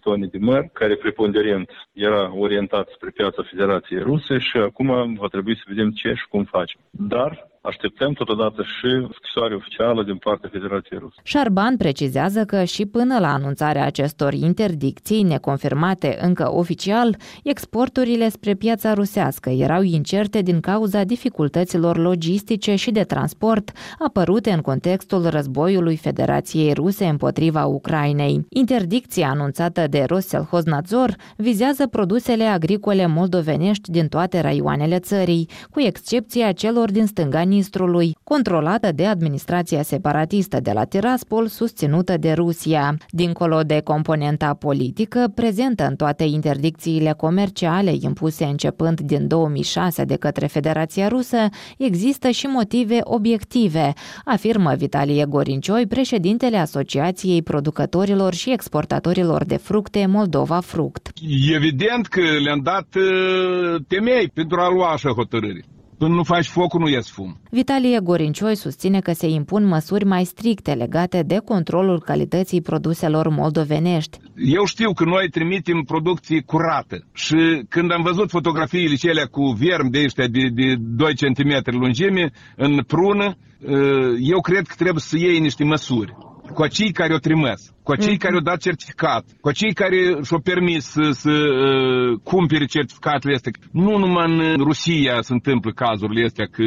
tone 0.00 0.26
de 0.26 0.38
măr, 0.40 0.62
care 0.72 0.94
preponderent 0.96 1.70
era 1.92 2.22
orientat 2.44 2.86
spre 2.94 3.10
piața 3.10 3.42
Federației 3.50 4.00
Ruse 4.00 4.38
și 4.38 4.56
acum 4.56 4.88
va 5.22 5.28
trebui 5.34 5.56
să 5.56 5.64
vedem 5.66 5.90
ce 5.90 6.12
și 6.14 6.26
cum 6.28 6.44
facem. 6.44 6.80
Dar 6.90 7.30
Așteptăm 7.70 8.12
totodată 8.12 8.62
și 8.62 9.08
scrisoare 9.18 9.54
oficială 9.54 10.02
din 10.02 10.16
partea 10.16 10.48
Federației 10.52 10.98
Rusă. 10.98 11.14
Șarban 11.22 11.76
precizează 11.76 12.44
că 12.44 12.64
și 12.64 12.86
până 12.86 13.18
la 13.18 13.32
anunțarea 13.32 13.84
acestor 13.84 14.32
interdicții 14.32 15.22
neconfirmate 15.22 16.18
încă 16.20 16.52
oficial, 16.52 17.16
exporturile 17.42 18.28
spre 18.28 18.54
piața 18.54 18.92
rusească 18.94 19.50
erau 19.50 19.82
incerte 19.82 20.42
din 20.42 20.60
cauza 20.60 21.04
dificultăților 21.04 21.96
logistice 21.98 22.74
și 22.74 22.90
de 22.90 23.02
transport 23.02 23.70
apărute 23.98 24.50
în 24.50 24.60
contextul 24.60 25.26
războiului 25.28 25.96
Federației 25.96 26.72
Ruse 26.72 27.04
împotriva 27.04 27.64
Ucrainei. 27.64 28.46
Interdicția 28.48 29.28
anunțată 29.28 29.86
de 29.86 30.04
Roselhoznadzor 30.08 31.14
vizează 31.36 31.86
produsele 31.86 32.44
agricole 32.44 33.06
moldovenești 33.06 33.90
din 33.90 34.08
toate 34.08 34.40
raioanele 34.40 34.98
țării, 34.98 35.48
cu 35.70 35.80
excepția 35.80 36.52
celor 36.52 36.90
din 36.90 37.06
stânga 37.06 37.42
Nistrului, 37.54 38.16
controlată 38.24 38.92
de 38.92 39.06
administrația 39.06 39.82
separatistă 39.82 40.60
de 40.60 40.72
la 40.72 40.84
Tiraspol, 40.84 41.46
susținută 41.46 42.16
de 42.16 42.32
Rusia. 42.32 42.96
Dincolo 43.08 43.60
de 43.62 43.80
componenta 43.84 44.54
politică, 44.54 45.32
prezentă 45.34 45.86
în 45.86 45.96
toate 45.96 46.24
interdicțiile 46.24 47.12
comerciale 47.16 47.92
impuse 48.00 48.44
începând 48.44 49.00
din 49.00 49.26
2006 49.26 50.04
de 50.04 50.16
către 50.16 50.46
Federația 50.46 51.08
Rusă, 51.08 51.48
există 51.78 52.30
și 52.30 52.46
motive 52.46 52.98
obiective, 53.02 53.92
afirmă 54.24 54.74
Vitalie 54.74 55.24
Gorincioi, 55.28 55.86
președintele 55.86 56.56
Asociației 56.56 57.42
Producătorilor 57.42 58.34
și 58.34 58.52
Exportatorilor 58.52 59.44
de 59.44 59.56
Fructe 59.56 60.06
Moldova 60.06 60.60
Fruct. 60.60 61.10
Evident 61.54 62.06
că 62.06 62.20
le-am 62.44 62.60
dat 62.62 62.88
uh, 62.94 63.80
temei 63.88 64.30
pentru 64.34 64.60
a 64.60 64.68
lua 64.68 64.88
așa 64.92 65.10
hotărâri. 65.10 65.64
Până 66.04 66.16
nu 66.16 66.22
faci 66.22 66.46
focul, 66.46 66.80
nu 66.80 66.88
ies 66.88 67.10
fum. 67.10 67.40
Vitalie 67.50 68.00
Gorincioi 68.02 68.56
susține 68.56 69.00
că 69.00 69.12
se 69.12 69.26
impun 69.26 69.64
măsuri 69.66 70.04
mai 70.04 70.24
stricte 70.24 70.72
legate 70.72 71.22
de 71.22 71.38
controlul 71.44 72.00
calității 72.00 72.62
produselor 72.62 73.28
moldovenești. 73.28 74.18
Eu 74.36 74.64
știu 74.64 74.92
că 74.92 75.04
noi 75.04 75.28
trimitem 75.30 75.82
producție 75.86 76.42
curată 76.46 77.06
și 77.12 77.64
când 77.68 77.92
am 77.92 78.02
văzut 78.02 78.30
fotografiile 78.30 78.94
cele 78.94 79.24
cu 79.24 79.42
vierm 79.50 79.90
de 79.90 80.02
ăștia 80.04 80.26
de, 80.26 80.48
de 80.54 80.74
2 80.78 81.14
cm 81.14 81.78
lungime 81.78 82.30
în 82.56 82.82
prună, 82.86 83.24
ă, 83.24 83.76
eu 84.20 84.40
cred 84.40 84.66
că 84.66 84.74
trebuie 84.76 85.00
să 85.00 85.16
iei 85.18 85.38
niște 85.38 85.64
măsuri 85.64 86.16
cu 86.54 86.62
acei 86.62 86.92
care 86.92 87.14
o 87.14 87.18
trimis 87.18 87.73
cu 87.84 87.92
acei 87.92 88.14
mm-hmm. 88.14 88.24
care 88.24 88.34
au 88.34 88.40
dat 88.40 88.60
certificat, 88.60 89.24
cu 89.40 89.48
acei 89.48 89.72
care 89.72 89.98
și-au 90.26 90.40
permis 90.40 90.84
să, 90.84 91.04
să 91.10 91.30
uh, 91.30 92.18
cumpere 92.22 92.64
certificatele 92.64 93.34
astea. 93.34 93.52
Nu 93.70 93.98
numai 93.98 94.24
în 94.24 94.56
Rusia 94.68 95.14
se 95.20 95.32
întâmplă 95.32 95.70
cazurile 95.74 96.24
astea 96.24 96.46
că 96.50 96.62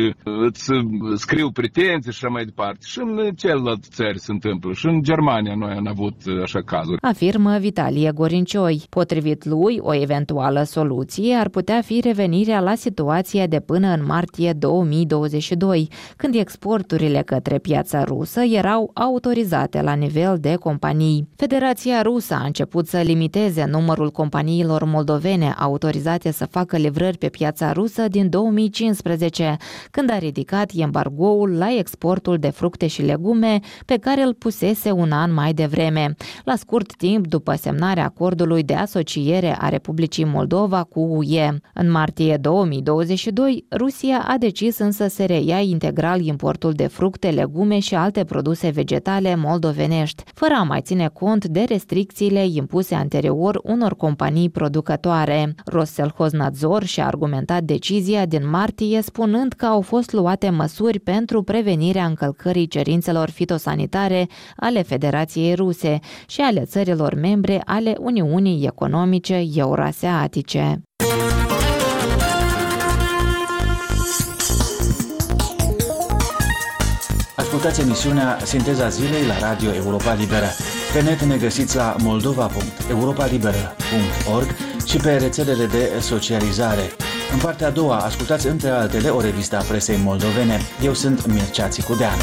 îți 0.45 0.69
scriu 1.15 1.51
pretenții 1.51 2.11
și 2.11 2.19
așa 2.21 2.33
mai 2.33 2.45
departe. 2.45 2.79
Și 2.85 2.99
în 2.99 3.33
celelalte 3.35 3.87
țări 3.89 4.19
se 4.19 4.31
întâmplă. 4.31 4.73
Și 4.73 4.85
în 4.85 5.01
Germania 5.01 5.55
noi 5.55 5.73
am 5.77 5.87
avut 5.87 6.15
așa 6.43 6.61
cazuri. 6.61 7.01
Afirmă 7.01 7.57
Vitalie 7.57 8.11
Gorincioi. 8.13 8.83
Potrivit 8.89 9.45
lui, 9.45 9.77
o 9.79 9.93
eventuală 9.95 10.63
soluție 10.63 11.35
ar 11.35 11.49
putea 11.49 11.81
fi 11.81 11.99
revenirea 12.03 12.59
la 12.59 12.75
situația 12.75 13.47
de 13.47 13.59
până 13.59 13.87
în 13.87 14.05
martie 14.05 14.53
2022, 14.53 15.89
când 16.17 16.35
exporturile 16.35 17.21
către 17.21 17.57
piața 17.57 18.03
rusă 18.03 18.41
erau 18.41 18.91
autorizate 18.93 19.81
la 19.81 19.93
nivel 19.93 20.37
de 20.39 20.55
companii 20.55 21.06
companii. 21.07 21.27
Federația 21.35 22.01
Rusă 22.01 22.33
a 22.33 22.45
început 22.45 22.87
să 22.87 22.97
limiteze 22.97 23.65
numărul 23.65 24.11
companiilor 24.11 24.83
moldovene 24.83 25.53
autorizate 25.57 26.31
să 26.31 26.45
facă 26.45 26.77
livrări 26.77 27.17
pe 27.17 27.29
piața 27.29 27.71
rusă 27.71 28.07
din 28.07 28.29
2015, 28.29 29.57
când 29.91 30.11
a 30.11 30.17
ridicat 30.17 30.71
embargoul 30.75 31.57
la 31.57 31.67
exportul 31.77 32.37
de 32.37 32.49
fructe 32.49 32.87
și 32.87 33.01
legume 33.01 33.59
pe 33.85 33.97
care 33.97 34.21
îl 34.21 34.33
pusese 34.33 34.91
un 34.91 35.11
an 35.11 35.33
mai 35.33 35.53
devreme, 35.53 36.15
la 36.43 36.55
scurt 36.55 36.95
timp 36.95 37.27
după 37.27 37.53
semnarea 37.55 38.05
acordului 38.05 38.63
de 38.63 38.73
asociere 38.73 39.57
a 39.59 39.69
Republicii 39.69 40.25
Moldova 40.25 40.83
cu 40.83 40.99
UE. 40.99 41.49
În 41.73 41.91
martie 41.91 42.37
2022, 42.37 43.65
Rusia 43.77 44.25
a 44.27 44.37
decis 44.37 44.77
însă 44.77 45.07
să 45.07 45.25
reia 45.25 45.59
integral 45.59 46.21
importul 46.21 46.71
de 46.71 46.87
fructe, 46.87 47.29
legume 47.29 47.79
și 47.79 47.95
alte 47.95 48.23
produse 48.23 48.69
vegetale 48.69 49.35
moldovenești, 49.35 50.23
fără 50.33 50.53
a 50.57 50.63
mai 50.63 50.81
ține 50.81 50.96
ține 50.97 51.09
cont 51.13 51.45
de 51.45 51.63
restricțiile 51.67 52.45
impuse 52.45 52.95
anterior 52.95 53.59
unor 53.63 53.95
companii 53.95 54.49
producătoare. 54.49 55.55
Roselhoznadzor 55.65 56.83
și-a 56.83 57.05
argumentat 57.05 57.63
decizia 57.63 58.25
din 58.25 58.49
martie 58.49 59.01
spunând 59.01 59.53
că 59.53 59.65
au 59.65 59.81
fost 59.81 60.11
luate 60.11 60.49
măsuri 60.49 60.99
pentru 60.99 61.43
prevenirea 61.43 62.05
încălcării 62.05 62.67
cerințelor 62.67 63.29
fitosanitare 63.29 64.27
ale 64.55 64.81
Federației 64.81 65.53
Ruse 65.53 65.99
și 66.27 66.41
ale 66.41 66.61
țărilor 66.63 67.13
membre 67.13 67.61
ale 67.65 67.95
Uniunii 67.99 68.65
Economice 68.65 69.43
Eurasiatice. 69.55 70.81
Ascultați 77.35 77.81
emisiunea 77.81 78.37
Sinteza 78.43 78.89
Zilei 78.89 79.25
la 79.25 79.39
Radio 79.39 79.73
Europa 79.73 80.13
Liberă. 80.13 80.45
Pe 80.93 81.01
net 81.01 81.21
ne 81.21 81.37
găsiți 81.37 81.75
la 81.75 81.95
moldova.europalibera.org 81.99 84.47
și 84.85 84.97
pe 84.97 85.15
rețelele 85.15 85.65
de 85.65 85.91
socializare. 85.99 86.91
În 87.33 87.39
partea 87.39 87.67
a 87.67 87.71
doua, 87.71 87.97
ascultați 87.97 88.47
între 88.47 88.69
altele 88.69 89.09
o 89.09 89.21
revistă 89.21 89.57
a 89.57 89.61
presei 89.61 89.99
moldovene. 90.03 90.61
Eu 90.83 90.93
sunt 90.93 91.25
Mircea 91.25 91.67
Țicudean. 91.67 92.17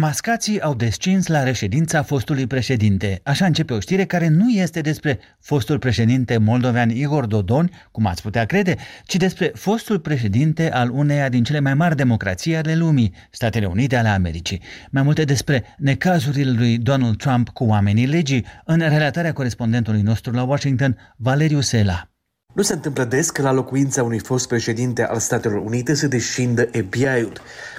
Mascații 0.00 0.60
au 0.60 0.74
descins 0.74 1.26
la 1.26 1.42
reședința 1.42 2.02
fostului 2.02 2.46
președinte. 2.46 3.20
Așa 3.24 3.46
începe 3.46 3.72
o 3.72 3.80
știre 3.80 4.04
care 4.04 4.28
nu 4.28 4.48
este 4.48 4.80
despre 4.80 5.18
fostul 5.40 5.78
președinte 5.78 6.38
moldovean 6.38 6.90
Igor 6.90 7.26
Dodon, 7.26 7.70
cum 7.92 8.06
ați 8.06 8.22
putea 8.22 8.44
crede, 8.44 8.76
ci 9.04 9.16
despre 9.16 9.52
fostul 9.54 9.98
președinte 9.98 10.72
al 10.72 10.90
uneia 10.90 11.28
din 11.28 11.44
cele 11.44 11.60
mai 11.60 11.74
mari 11.74 11.96
democrații 11.96 12.56
ale 12.56 12.74
lumii, 12.74 13.14
Statele 13.30 13.66
Unite 13.66 13.96
ale 13.96 14.08
Americii. 14.08 14.62
Mai 14.90 15.02
multe 15.02 15.24
despre 15.24 15.64
necazurile 15.78 16.50
lui 16.50 16.78
Donald 16.78 17.16
Trump 17.16 17.48
cu 17.48 17.64
oamenii 17.64 18.06
legii 18.06 18.46
în 18.64 18.78
relatarea 18.78 19.32
corespondentului 19.32 20.00
nostru 20.00 20.32
la 20.32 20.42
Washington, 20.42 20.96
Valeriu 21.16 21.60
Sela. 21.60 22.10
Nu 22.54 22.62
se 22.62 22.72
întâmplă 22.72 23.04
des 23.04 23.30
că 23.30 23.42
la 23.42 23.52
locuința 23.52 24.02
unui 24.02 24.18
fost 24.18 24.48
președinte 24.48 25.04
al 25.04 25.18
Statelor 25.18 25.58
Unite 25.64 25.94
se 25.94 26.08
descindă 26.08 26.62
FBI-ul 26.62 27.32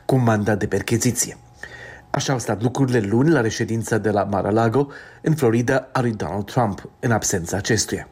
cu 0.05 0.15
un 0.15 0.23
mandat 0.23 0.59
de 0.59 0.67
percheziție. 0.67 1.37
Așa 2.11 2.33
au 2.33 2.39
stat 2.39 2.61
lucrurile 2.61 2.99
luni 2.99 3.29
la 3.29 3.41
reședința 3.41 3.97
de 3.97 4.09
la 4.09 4.23
Mar-a-Lago, 4.23 4.87
în 5.21 5.35
Florida, 5.35 5.89
a 5.91 6.01
lui 6.01 6.11
Donald 6.11 6.45
Trump, 6.45 6.89
în 6.99 7.11
absența 7.11 7.57
acestuia. 7.57 8.07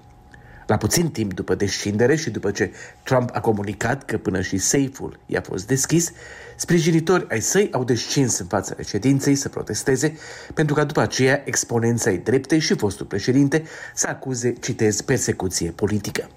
La 0.68 0.78
puțin 0.78 1.10
timp 1.10 1.34
după 1.34 1.56
descindere 1.56 2.16
și 2.16 2.30
după 2.30 2.52
ce 2.52 2.72
Trump 3.04 3.30
a 3.34 3.40
comunicat 3.40 4.06
că 4.06 4.18
până 4.18 4.42
și 4.42 4.58
seiful 4.58 5.20
i-a 5.26 5.42
fost 5.42 5.68
deschis, 5.68 6.12
sprijinitori 6.56 7.26
ai 7.30 7.42
săi 7.42 7.70
au 7.72 7.84
descins 7.84 8.40
în 8.40 8.46
fața 8.46 8.74
reședinței 8.78 9.36
să 9.36 9.50
protesteze 9.50 10.18
pentru 10.54 10.76
ca 10.76 10.84
după 10.84 11.02
aceea 11.02 11.42
exponența 11.46 12.12
ei 12.12 12.18
drepte 12.18 12.60
și 12.60 12.76
fostul 12.76 13.06
președinte 13.06 13.64
să 13.96 14.08
acuze, 14.08 14.54
citez, 14.54 15.02
persecuție 15.02 15.72
politică. 15.72 16.30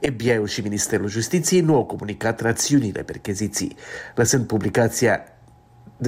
FBI-ul 0.00 0.46
și 0.46 0.60
Ministerul 0.60 1.08
Justiției 1.08 1.60
nu 1.60 1.74
au 1.74 1.84
comunicat 1.84 2.40
rațiunile 2.40 3.02
percheziției, 3.02 3.76
lăsând 4.14 4.46
publicația 4.46 5.24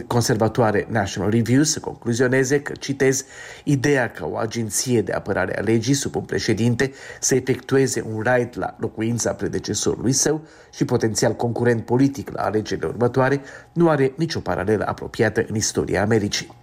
conservatoare 0.07 0.87
National 0.91 1.31
Review 1.31 1.63
să 1.63 1.81
concluzioneze 1.81 2.61
că, 2.61 2.73
citez, 2.73 3.25
ideea 3.65 4.11
ca 4.11 4.27
o 4.27 4.37
agenție 4.37 5.03
de 5.03 5.13
apărare 5.13 5.59
a 5.59 5.63
legii 5.63 5.95
sub 5.95 6.15
un 6.17 6.23
președinte 6.23 6.93
să 7.21 7.35
efectueze 7.35 8.05
un 8.13 8.23
raid 8.23 8.55
la 8.57 8.77
locuința 8.79 9.33
predecesorului 9.33 10.13
său 10.13 10.41
și 10.75 10.85
potențial 10.85 11.35
concurent 11.35 11.85
politic 11.85 12.31
la 12.31 12.43
alegerile 12.43 12.87
următoare 12.87 13.41
nu 13.73 13.89
are 13.89 14.13
nicio 14.17 14.41
paralelă 14.41 14.87
apropiată 14.87 15.45
în 15.49 15.55
istoria 15.55 16.03
Americii. 16.03 16.57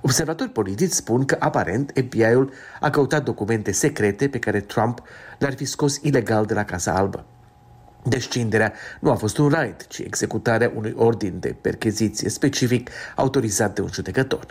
Observatori 0.00 0.50
politici 0.50 0.92
spun 0.92 1.24
că, 1.24 1.36
aparent, 1.38 1.92
FBI-ul 1.94 2.52
a 2.80 2.90
căutat 2.90 3.24
documente 3.24 3.72
secrete 3.72 4.28
pe 4.28 4.38
care 4.38 4.60
Trump 4.60 5.02
le-ar 5.38 5.54
fi 5.54 5.64
scos 5.64 5.96
ilegal 6.02 6.44
de 6.44 6.54
la 6.54 6.64
Casa 6.64 6.92
Albă. 6.92 7.26
Descinderea 8.04 8.72
nu 9.00 9.10
a 9.10 9.14
fost 9.14 9.38
un 9.38 9.48
raid, 9.48 9.86
ci 9.86 9.98
executarea 9.98 10.72
unui 10.74 10.94
ordin 10.96 11.38
de 11.38 11.56
percheziție 11.60 12.28
specific 12.28 12.90
autorizat 13.16 13.74
de 13.74 13.80
un 13.80 13.88
judecător. 13.92 14.46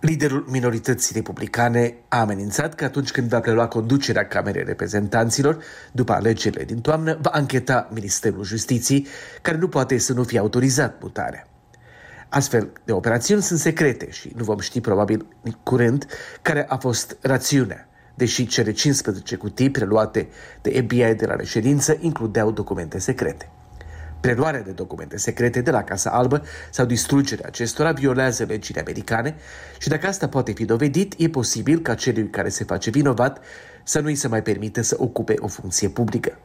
Liderul 0.00 0.44
minorității 0.48 1.14
republicane 1.14 1.94
a 2.08 2.20
amenințat 2.20 2.74
că 2.74 2.84
atunci 2.84 3.10
când 3.10 3.28
va 3.28 3.40
prelua 3.40 3.68
conducerea 3.68 4.26
Camerei 4.26 4.64
Reprezentanților, 4.64 5.62
după 5.92 6.12
alegerile 6.12 6.64
din 6.64 6.80
toamnă, 6.80 7.18
va 7.20 7.30
ancheta 7.30 7.88
Ministerul 7.92 8.44
Justiției, 8.44 9.06
care 9.42 9.56
nu 9.56 9.68
poate 9.68 9.98
să 9.98 10.12
nu 10.12 10.22
fie 10.22 10.38
autorizat 10.38 11.02
mutarea. 11.02 11.48
Astfel 12.28 12.72
de 12.84 12.92
operațiuni 12.92 13.42
sunt 13.42 13.58
secrete 13.58 14.10
și 14.10 14.32
nu 14.36 14.44
vom 14.44 14.58
ști 14.58 14.80
probabil 14.80 15.26
curând 15.62 16.06
care 16.42 16.66
a 16.68 16.76
fost 16.76 17.16
rațiunea 17.20 17.88
deși 18.16 18.46
cele 18.46 18.72
15 18.72 19.36
cutii 19.36 19.70
preluate 19.70 20.28
de 20.62 20.70
FBI 20.70 21.14
de 21.14 21.26
la 21.26 21.34
reședință 21.34 21.96
includeau 22.00 22.50
documente 22.50 22.98
secrete. 22.98 23.50
Preluarea 24.20 24.62
de 24.62 24.70
documente 24.70 25.16
secrete 25.16 25.60
de 25.60 25.70
la 25.70 25.82
Casa 25.82 26.10
Albă 26.10 26.42
sau 26.70 26.86
distrugerea 26.86 27.44
acestora 27.46 27.92
violează 27.92 28.44
legile 28.44 28.80
americane 28.80 29.36
și 29.78 29.88
dacă 29.88 30.06
asta 30.06 30.28
poate 30.28 30.52
fi 30.52 30.64
dovedit, 30.64 31.14
e 31.16 31.28
posibil 31.28 31.78
ca 31.78 31.94
celui 31.94 32.30
care 32.30 32.48
se 32.48 32.64
face 32.64 32.90
vinovat 32.90 33.40
să 33.84 34.00
nu 34.00 34.06
îi 34.06 34.14
se 34.14 34.28
mai 34.28 34.42
permite 34.42 34.82
să 34.82 34.96
ocupe 34.98 35.34
o 35.38 35.46
funcție 35.46 35.88
publică. 35.88 36.38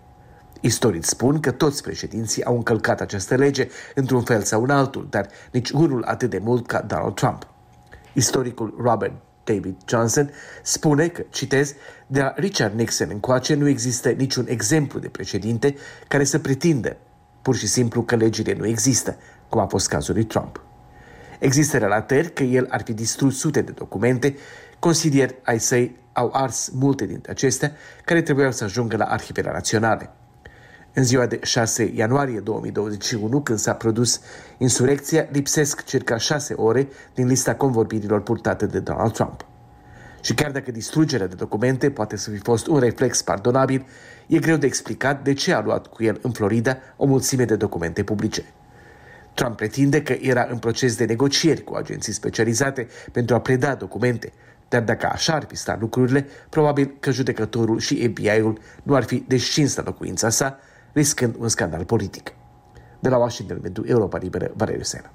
Istorici 0.59 1.03
spun 1.03 1.39
că 1.39 1.51
toți 1.51 1.83
președinții 1.83 2.43
au 2.43 2.55
încălcat 2.55 3.01
această 3.01 3.35
lege 3.35 3.67
într-un 3.95 4.21
fel 4.21 4.41
sau 4.41 4.63
în 4.63 4.69
altul, 4.69 5.07
dar 5.09 5.27
nici 5.51 5.69
unul 5.69 6.03
atât 6.03 6.29
de 6.29 6.37
mult 6.37 6.67
ca 6.67 6.81
Donald 6.81 7.15
Trump. 7.15 7.47
Istoricul 8.13 8.75
Robert 8.81 9.13
David 9.43 9.75
Johnson, 9.85 10.31
spune 10.61 11.07
că, 11.07 11.23
citez, 11.29 11.73
de 12.07 12.19
la 12.19 12.33
Richard 12.35 12.77
Nixon 12.77 13.09
încoace 13.11 13.53
nu 13.53 13.67
există 13.67 14.09
niciun 14.09 14.45
exemplu 14.49 14.99
de 14.99 15.07
președinte 15.07 15.75
care 16.07 16.23
să 16.23 16.39
pretindă 16.39 16.97
pur 17.41 17.55
și 17.55 17.67
simplu 17.67 18.03
că 18.03 18.15
legile 18.15 18.53
nu 18.53 18.65
există, 18.67 19.17
cum 19.49 19.61
a 19.61 19.65
fost 19.65 19.87
cazul 19.87 20.13
lui 20.13 20.23
Trump. 20.23 20.63
Există 21.39 21.77
relatări 21.77 22.33
că 22.33 22.43
el 22.43 22.67
ar 22.69 22.81
fi 22.81 22.93
distrus 22.93 23.39
sute 23.39 23.61
de 23.61 23.71
documente, 23.71 24.35
consilieri 24.79 25.35
ai 25.43 25.59
săi 25.59 25.99
au 26.13 26.29
ars 26.33 26.69
multe 26.73 27.05
dintre 27.05 27.31
acestea 27.31 27.71
care 28.05 28.21
trebuiau 28.21 28.51
să 28.51 28.63
ajungă 28.63 28.97
la 28.97 29.05
arhivele 29.05 29.51
naționale. 29.51 30.09
În 30.93 31.03
ziua 31.03 31.25
de 31.25 31.39
6 31.43 31.91
ianuarie 31.95 32.39
2021, 32.39 33.41
când 33.41 33.59
s-a 33.59 33.73
produs 33.73 34.21
insurecția, 34.57 35.27
lipsesc 35.31 35.83
circa 35.83 36.17
6 36.17 36.53
ore 36.53 36.87
din 37.13 37.27
lista 37.27 37.55
convorbirilor 37.55 38.21
purtate 38.21 38.65
de 38.65 38.79
Donald 38.79 39.11
Trump. 39.11 39.45
Și 40.21 40.33
chiar 40.33 40.51
dacă 40.51 40.71
distrugerea 40.71 41.27
de 41.27 41.35
documente 41.35 41.91
poate 41.91 42.17
să 42.17 42.29
fi 42.29 42.37
fost 42.37 42.67
un 42.67 42.79
reflex 42.79 43.21
pardonabil, 43.21 43.85
e 44.27 44.39
greu 44.39 44.55
de 44.55 44.65
explicat 44.65 45.23
de 45.23 45.33
ce 45.33 45.53
a 45.53 45.61
luat 45.61 45.87
cu 45.87 46.03
el 46.03 46.19
în 46.21 46.31
Florida 46.31 46.77
o 46.97 47.05
mulțime 47.05 47.45
de 47.45 47.55
documente 47.55 48.03
publice. 48.03 48.43
Trump 49.33 49.55
pretinde 49.55 50.01
că 50.01 50.15
era 50.21 50.47
în 50.49 50.57
proces 50.57 50.95
de 50.95 51.05
negocieri 51.05 51.63
cu 51.63 51.75
agenții 51.75 52.13
specializate 52.13 52.87
pentru 53.11 53.35
a 53.35 53.39
preda 53.39 53.75
documente, 53.75 54.31
dar 54.69 54.81
dacă 54.81 55.09
așa 55.11 55.33
ar 55.33 55.45
fi 55.47 55.55
stat 55.55 55.79
lucrurile, 55.79 56.27
probabil 56.49 56.95
că 56.99 57.11
judecătorul 57.11 57.79
și 57.79 58.07
FBI-ul 58.07 58.59
nu 58.83 58.95
ar 58.95 59.03
fi 59.03 59.23
descins 59.27 59.75
la 59.75 59.83
locuința 59.85 60.29
sa, 60.29 60.59
riscând 60.93 61.35
un 61.39 61.47
scandal 61.47 61.85
politic. 61.85 62.33
De 62.99 63.09
la 63.09 63.17
Washington 63.17 63.59
pentru 63.59 63.83
Europa 63.85 64.17
Liberă, 64.17 64.51
Valeriu 64.55 64.83
Sena. 64.83 65.11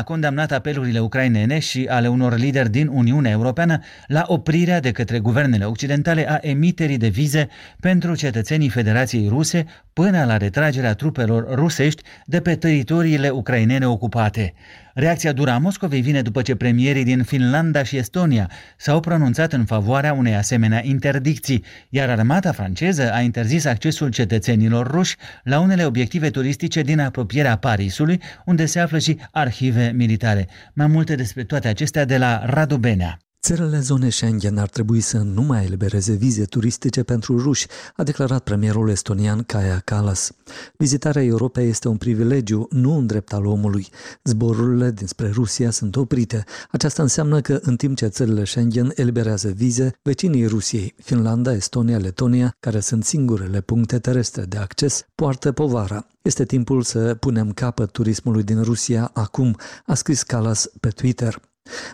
A 0.00 0.02
condamnat 0.02 0.52
apelurile 0.52 0.98
ucrainene 0.98 1.58
și 1.58 1.86
ale 1.90 2.08
unor 2.08 2.36
lideri 2.36 2.70
din 2.70 2.88
Uniunea 2.92 3.30
Europeană 3.30 3.78
la 4.06 4.24
oprirea 4.26 4.80
de 4.80 4.90
către 4.90 5.18
guvernele 5.18 5.64
occidentale 5.64 6.30
a 6.30 6.38
emiterii 6.40 6.96
de 6.96 7.08
vize 7.08 7.48
pentru 7.80 8.14
cetățenii 8.14 8.68
Federației 8.68 9.28
Ruse 9.28 9.64
până 9.92 10.24
la 10.24 10.36
retragerea 10.36 10.94
trupelor 10.94 11.54
rusești 11.54 12.02
de 12.26 12.40
pe 12.40 12.54
teritoriile 12.54 13.28
ucrainene 13.28 13.86
ocupate. 13.86 14.54
Reacția 15.00 15.32
dura 15.32 15.54
a 15.54 15.58
Moscovei 15.58 16.00
vine 16.00 16.22
după 16.22 16.42
ce 16.42 16.54
premierii 16.54 17.04
din 17.04 17.22
Finlanda 17.22 17.82
și 17.82 17.96
Estonia 17.96 18.50
s-au 18.76 19.00
pronunțat 19.00 19.52
în 19.52 19.64
favoarea 19.64 20.12
unei 20.12 20.34
asemenea 20.34 20.84
interdicții, 20.84 21.64
iar 21.88 22.08
armata 22.08 22.52
franceză 22.52 23.12
a 23.12 23.20
interzis 23.20 23.64
accesul 23.64 24.10
cetățenilor 24.10 24.90
ruși 24.90 25.16
la 25.42 25.60
unele 25.60 25.84
obiective 25.84 26.30
turistice 26.30 26.82
din 26.82 27.00
apropierea 27.00 27.56
Parisului, 27.56 28.20
unde 28.44 28.66
se 28.66 28.80
află 28.80 28.98
și 28.98 29.18
arhive 29.30 29.92
militare. 29.94 30.48
Mai 30.72 30.86
multe 30.86 31.14
despre 31.14 31.44
toate 31.44 31.68
acestea 31.68 32.04
de 32.04 32.18
la 32.18 32.42
Radu 32.44 32.76
Benea. 32.76 33.18
Țările 33.42 33.80
zonei 33.80 34.10
Schengen 34.10 34.58
ar 34.58 34.68
trebui 34.68 35.00
să 35.00 35.18
nu 35.18 35.42
mai 35.42 35.64
elibereze 35.64 36.12
vize 36.12 36.44
turistice 36.44 37.02
pentru 37.02 37.38
ruși, 37.38 37.66
a 37.96 38.02
declarat 38.02 38.42
premierul 38.42 38.88
estonian 38.88 39.42
Kaja 39.42 39.80
Kallas. 39.84 40.32
Vizitarea 40.76 41.22
Europei 41.22 41.68
este 41.68 41.88
un 41.88 41.96
privilegiu, 41.96 42.68
nu 42.70 42.94
un 42.96 43.06
drept 43.06 43.32
al 43.32 43.46
omului. 43.46 43.88
Zborurile 44.24 44.90
dinspre 44.90 45.30
Rusia 45.30 45.70
sunt 45.70 45.96
oprite. 45.96 46.44
Aceasta 46.70 47.02
înseamnă 47.02 47.40
că 47.40 47.60
în 47.62 47.76
timp 47.76 47.96
ce 47.96 48.06
țările 48.06 48.44
Schengen 48.44 48.92
eliberează 48.94 49.48
vize, 49.48 49.98
vecinii 50.02 50.46
Rusiei, 50.46 50.94
Finlanda, 51.02 51.52
Estonia, 51.52 51.98
Letonia, 51.98 52.56
care 52.60 52.80
sunt 52.80 53.04
singurele 53.04 53.60
puncte 53.60 53.98
terestre 53.98 54.42
de 54.42 54.56
acces, 54.56 55.06
poartă 55.14 55.52
povara. 55.52 56.06
Este 56.22 56.44
timpul 56.44 56.82
să 56.82 57.14
punem 57.14 57.52
capăt 57.52 57.90
turismului 57.90 58.42
din 58.42 58.62
Rusia 58.62 59.10
acum, 59.14 59.56
a 59.86 59.94
scris 59.94 60.22
Kallas 60.22 60.70
pe 60.80 60.88
Twitter. 60.88 61.49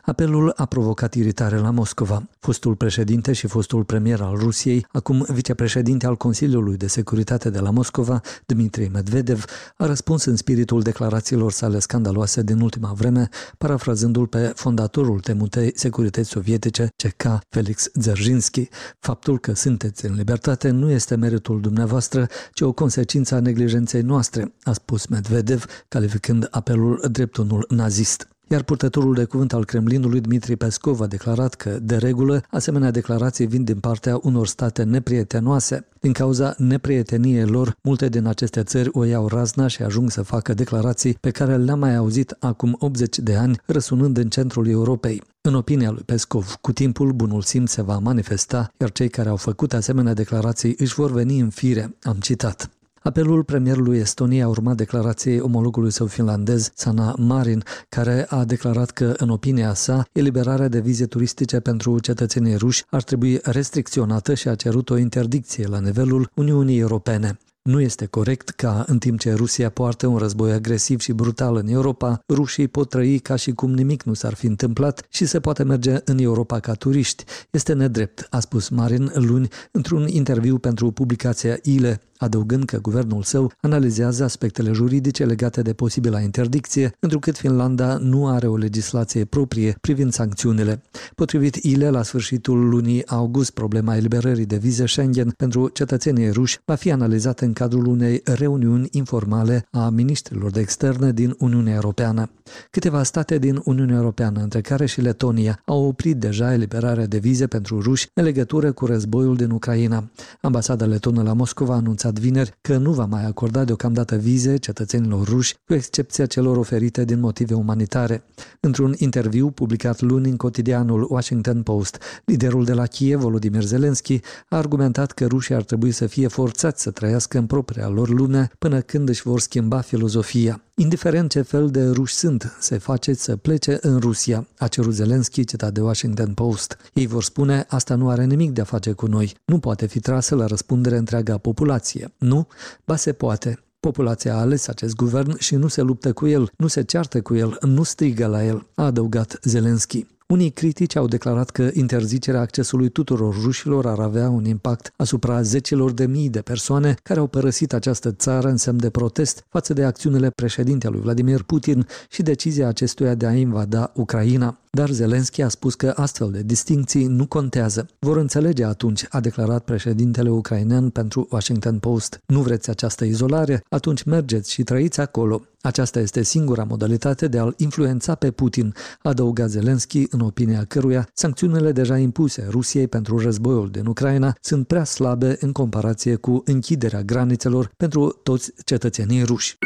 Apelul 0.06 0.52
a 0.56 0.64
provocat 0.64 1.14
iritare 1.14 1.58
la 1.58 1.70
Moscova. 1.70 2.28
Fostul 2.38 2.74
președinte 2.74 3.32
și 3.32 3.46
fostul 3.46 3.84
premier 3.84 4.20
al 4.20 4.36
Rusiei, 4.36 4.86
acum 4.92 5.26
vicepreședinte 5.28 6.06
al 6.06 6.16
Consiliului 6.16 6.76
de 6.76 6.86
Securitate 6.86 7.50
de 7.50 7.58
la 7.58 7.70
Moscova, 7.70 8.20
Dmitri 8.46 8.88
Medvedev, 8.88 9.44
a 9.76 9.86
răspuns 9.86 10.24
în 10.24 10.36
spiritul 10.36 10.80
declarațiilor 10.82 11.52
sale 11.52 11.78
scandaloase 11.78 12.42
din 12.42 12.60
ultima 12.60 12.92
vreme, 12.92 13.28
parafrazându-l 13.58 14.26
pe 14.26 14.52
fondatorul 14.54 15.20
temutei 15.20 15.72
securități 15.74 16.28
sovietice, 16.28 16.88
CK 16.96 17.38
Felix 17.48 17.88
Dzerzhinsky. 17.94 18.68
Faptul 18.98 19.38
că 19.38 19.54
sunteți 19.54 20.06
în 20.06 20.14
libertate 20.14 20.70
nu 20.70 20.90
este 20.90 21.14
meritul 21.14 21.60
dumneavoastră, 21.60 22.28
ci 22.52 22.60
o 22.60 22.72
consecință 22.72 23.34
a 23.34 23.40
neglijenței 23.40 24.02
noastre, 24.02 24.54
a 24.62 24.72
spus 24.72 25.06
Medvedev, 25.06 25.64
calificând 25.88 26.48
apelul 26.50 27.04
drept 27.10 27.36
unul 27.36 27.66
nazist. 27.68 28.35
Iar 28.48 28.62
purtătorul 28.62 29.14
de 29.14 29.24
cuvânt 29.24 29.52
al 29.52 29.64
Kremlinului, 29.64 30.20
Dmitri 30.20 30.56
Peskov, 30.56 31.00
a 31.00 31.06
declarat 31.06 31.54
că, 31.54 31.78
de 31.82 31.96
regulă, 31.96 32.42
asemenea 32.50 32.90
declarații 32.90 33.46
vin 33.46 33.64
din 33.64 33.78
partea 33.78 34.18
unor 34.22 34.46
state 34.46 34.82
neprietenoase. 34.82 35.86
Din 36.00 36.12
cauza 36.12 36.54
neprieteniei 36.58 37.44
lor, 37.46 37.76
multe 37.82 38.08
din 38.08 38.26
aceste 38.26 38.62
țări 38.62 38.88
o 38.92 39.04
iau 39.04 39.28
razna 39.28 39.66
și 39.66 39.82
ajung 39.82 40.10
să 40.10 40.22
facă 40.22 40.54
declarații 40.54 41.18
pe 41.20 41.30
care 41.30 41.56
le-am 41.56 41.78
mai 41.78 41.96
auzit 41.96 42.36
acum 42.38 42.76
80 42.78 43.18
de 43.18 43.34
ani, 43.34 43.60
răsunând 43.64 44.16
în 44.16 44.28
centrul 44.28 44.68
Europei. 44.68 45.22
În 45.40 45.54
opinia 45.54 45.90
lui 45.90 46.02
Pescov, 46.02 46.56
cu 46.60 46.72
timpul 46.72 47.12
bunul 47.12 47.42
simț 47.42 47.70
se 47.70 47.82
va 47.82 47.98
manifesta, 47.98 48.72
iar 48.76 48.90
cei 48.90 49.08
care 49.08 49.28
au 49.28 49.36
făcut 49.36 49.72
asemenea 49.72 50.14
declarații 50.14 50.74
își 50.78 50.94
vor 50.94 51.12
veni 51.12 51.38
în 51.40 51.50
fire, 51.50 51.96
am 52.02 52.16
citat. 52.20 52.70
Apelul 53.06 53.44
premierului 53.44 53.98
Estoniei 53.98 54.42
a 54.42 54.48
urmat 54.48 54.76
declarației 54.76 55.40
omologului 55.40 55.92
său 55.92 56.06
finlandez, 56.06 56.70
Sana 56.74 57.14
Marin, 57.18 57.62
care 57.88 58.26
a 58.28 58.44
declarat 58.44 58.90
că, 58.90 59.14
în 59.16 59.28
opinia 59.28 59.74
sa, 59.74 60.04
eliberarea 60.12 60.68
de 60.68 60.80
vize 60.80 61.06
turistice 61.06 61.60
pentru 61.60 61.98
cetățenii 61.98 62.56
ruși 62.56 62.84
ar 62.90 63.02
trebui 63.02 63.38
restricționată 63.42 64.34
și 64.34 64.48
a 64.48 64.54
cerut 64.54 64.90
o 64.90 64.96
interdicție 64.96 65.66
la 65.66 65.80
nivelul 65.80 66.30
Uniunii 66.34 66.78
Europene. 66.78 67.38
Nu 67.62 67.80
este 67.80 68.06
corect 68.06 68.48
ca, 68.48 68.84
în 68.86 68.98
timp 68.98 69.18
ce 69.18 69.32
Rusia 69.32 69.68
poartă 69.68 70.06
un 70.06 70.16
război 70.16 70.52
agresiv 70.52 71.00
și 71.00 71.12
brutal 71.12 71.56
în 71.56 71.68
Europa, 71.68 72.20
rușii 72.28 72.68
pot 72.68 72.88
trăi 72.88 73.18
ca 73.18 73.36
și 73.36 73.52
cum 73.52 73.72
nimic 73.72 74.02
nu 74.02 74.14
s-ar 74.14 74.34
fi 74.34 74.46
întâmplat 74.46 75.06
și 75.08 75.26
se 75.26 75.40
poate 75.40 75.62
merge 75.62 75.96
în 76.04 76.18
Europa 76.18 76.60
ca 76.60 76.72
turiști. 76.72 77.24
Este 77.50 77.72
nedrept, 77.72 78.26
a 78.30 78.40
spus 78.40 78.68
Marin 78.68 79.10
luni 79.14 79.48
într-un 79.70 80.06
interviu 80.08 80.58
pentru 80.58 80.90
publicația 80.90 81.58
ILE 81.62 82.00
adăugând 82.18 82.64
că 82.64 82.78
guvernul 82.78 83.22
său 83.22 83.52
analizează 83.60 84.24
aspectele 84.24 84.72
juridice 84.72 85.24
legate 85.24 85.62
de 85.62 85.72
posibila 85.72 86.20
interdicție, 86.20 86.92
întrucât 87.00 87.36
Finlanda 87.36 87.96
nu 87.96 88.28
are 88.28 88.46
o 88.46 88.56
legislație 88.56 89.24
proprie 89.24 89.76
privind 89.80 90.12
sancțiunile. 90.12 90.82
Potrivit 91.14 91.54
ILE, 91.54 91.90
la 91.90 92.02
sfârșitul 92.02 92.68
lunii 92.68 93.06
august, 93.06 93.50
problema 93.50 93.96
eliberării 93.96 94.46
de 94.46 94.56
vize 94.56 94.86
Schengen 94.86 95.30
pentru 95.36 95.68
cetățenii 95.68 96.30
ruși 96.30 96.58
va 96.64 96.74
fi 96.74 96.90
analizată 96.90 97.44
în 97.44 97.52
cadrul 97.52 97.86
unei 97.86 98.20
reuniuni 98.24 98.88
informale 98.90 99.66
a 99.70 99.88
ministrilor 99.88 100.50
de 100.50 100.60
externe 100.60 101.12
din 101.12 101.34
Uniunea 101.38 101.74
Europeană. 101.74 102.30
Câteva 102.70 103.02
state 103.02 103.38
din 103.38 103.60
Uniunea 103.64 103.96
Europeană, 103.96 104.40
între 104.40 104.60
care 104.60 104.86
și 104.86 105.00
Letonia, 105.00 105.60
au 105.64 105.84
oprit 105.84 106.16
deja 106.16 106.52
eliberarea 106.52 107.06
de 107.06 107.18
vize 107.18 107.46
pentru 107.46 107.80
ruși 107.80 108.08
în 108.14 108.24
legătură 108.24 108.72
cu 108.72 108.86
războiul 108.86 109.36
din 109.36 109.50
Ucraina. 109.50 110.10
Ambasada 110.40 110.84
letonă 110.84 111.22
la 111.22 111.32
Moscova 111.32 111.72
a 111.72 111.76
anunțat 111.76 112.05
anunțat 112.06 112.18
vineri 112.18 112.58
că 112.60 112.76
nu 112.76 112.92
va 112.92 113.04
mai 113.04 113.26
acorda 113.26 113.64
deocamdată 113.64 114.16
vize 114.16 114.56
cetățenilor 114.56 115.28
ruși, 115.28 115.54
cu 115.64 115.74
excepția 115.74 116.26
celor 116.26 116.56
oferite 116.56 117.04
din 117.04 117.20
motive 117.20 117.54
umanitare. 117.54 118.24
Într-un 118.60 118.94
interviu 118.98 119.50
publicat 119.50 120.00
luni 120.00 120.30
în 120.30 120.36
cotidianul 120.36 121.06
Washington 121.10 121.62
Post, 121.62 121.98
liderul 122.24 122.64
de 122.64 122.72
la 122.72 122.86
Kiev, 122.86 123.20
Volodymyr 123.20 123.62
Zelensky, 123.62 124.20
a 124.48 124.56
argumentat 124.56 125.12
că 125.12 125.26
rușii 125.26 125.54
ar 125.54 125.62
trebui 125.62 125.90
să 125.90 126.06
fie 126.06 126.28
forțați 126.28 126.82
să 126.82 126.90
trăiască 126.90 127.38
în 127.38 127.46
propria 127.46 127.88
lor 127.88 128.08
lume 128.08 128.50
până 128.58 128.80
când 128.80 129.08
își 129.08 129.22
vor 129.22 129.40
schimba 129.40 129.80
filozofia. 129.80 130.65
Indiferent 130.78 131.30
ce 131.30 131.42
fel 131.42 131.70
de 131.70 131.90
ruși 131.90 132.14
sunt, 132.14 132.56
se 132.60 132.78
face 132.78 133.14
să 133.14 133.36
plece 133.36 133.78
în 133.80 133.98
Rusia, 133.98 134.46
a 134.58 134.68
cerut 134.68 134.94
Zelensky, 134.94 135.44
citat 135.44 135.72
de 135.72 135.80
Washington 135.80 136.34
Post. 136.34 136.76
Ei 136.92 137.06
vor 137.06 137.22
spune, 137.22 137.64
asta 137.68 137.94
nu 137.94 138.08
are 138.08 138.24
nimic 138.24 138.50
de 138.50 138.60
a 138.60 138.64
face 138.64 138.92
cu 138.92 139.06
noi, 139.06 139.34
nu 139.44 139.58
poate 139.58 139.86
fi 139.86 140.00
trasă 140.00 140.34
la 140.34 140.46
răspundere 140.46 140.96
întreaga 140.96 141.38
populație. 141.38 142.12
Nu? 142.18 142.46
Ba 142.84 142.96
se 142.96 143.12
poate. 143.12 143.64
Populația 143.80 144.34
a 144.34 144.40
ales 144.40 144.68
acest 144.68 144.94
guvern 144.94 145.38
și 145.38 145.54
nu 145.54 145.68
se 145.68 145.82
luptă 145.82 146.12
cu 146.12 146.26
el, 146.26 146.50
nu 146.56 146.66
se 146.66 146.82
ceartă 146.82 147.20
cu 147.20 147.34
el, 147.34 147.58
nu 147.60 147.82
strigă 147.82 148.26
la 148.26 148.44
el, 148.44 148.66
a 148.74 148.84
adăugat 148.84 149.38
Zelensky. 149.42 150.06
Unii 150.26 150.50
critici 150.50 150.96
au 150.96 151.06
declarat 151.06 151.50
că 151.50 151.70
interzicerea 151.72 152.40
accesului 152.40 152.88
tuturor 152.88 153.34
rușilor 153.42 153.86
ar 153.86 153.98
avea 153.98 154.28
un 154.28 154.44
impact 154.44 154.92
asupra 154.96 155.42
zecilor 155.42 155.92
de 155.92 156.06
mii 156.06 156.28
de 156.28 156.40
persoane 156.40 156.94
care 157.02 157.20
au 157.20 157.26
părăsit 157.26 157.72
această 157.72 158.12
țară 158.12 158.48
în 158.48 158.56
semn 158.56 158.78
de 158.78 158.90
protest 158.90 159.44
față 159.48 159.72
de 159.72 159.84
acțiunile 159.84 160.30
președintelui 160.30 161.00
Vladimir 161.00 161.42
Putin 161.42 161.86
și 162.10 162.22
decizia 162.22 162.68
acestuia 162.68 163.14
de 163.14 163.26
a 163.26 163.32
invada 163.32 163.92
Ucraina. 163.94 164.58
Dar 164.76 164.90
Zelensky 164.90 165.42
a 165.42 165.48
spus 165.48 165.74
că 165.74 165.92
astfel 165.96 166.30
de 166.30 166.42
distincții 166.42 167.06
nu 167.06 167.26
contează. 167.26 167.86
Vor 167.98 168.16
înțelege 168.16 168.64
atunci, 168.64 169.06
a 169.08 169.20
declarat 169.20 169.64
președintele 169.64 170.30
ucrainean 170.30 170.90
pentru 170.90 171.26
Washington 171.30 171.78
Post. 171.78 172.20
Nu 172.26 172.40
vreți 172.40 172.70
această 172.70 173.04
izolare? 173.04 173.64
Atunci 173.68 174.02
mergeți 174.02 174.52
și 174.52 174.62
trăiți 174.62 175.00
acolo. 175.00 175.42
Aceasta 175.60 176.00
este 176.00 176.22
singura 176.22 176.64
modalitate 176.64 177.28
de 177.28 177.38
a-l 177.38 177.54
influența 177.56 178.14
pe 178.14 178.30
Putin, 178.30 178.74
adăuga 179.02 179.46
Zelensky, 179.46 180.06
în 180.10 180.20
opinia 180.20 180.64
căruia 180.64 181.08
sancțiunile 181.12 181.72
deja 181.72 181.96
impuse 181.96 182.46
Rusiei 182.50 182.88
pentru 182.88 183.18
războiul 183.18 183.70
din 183.70 183.86
Ucraina 183.86 184.36
sunt 184.40 184.66
prea 184.66 184.84
slabe 184.84 185.36
în 185.40 185.52
comparație 185.52 186.14
cu 186.14 186.42
închiderea 186.44 187.02
granițelor 187.02 187.70
pentru 187.76 188.20
toți 188.22 188.52
cetățenii 188.64 189.22
ruși. 189.22 189.56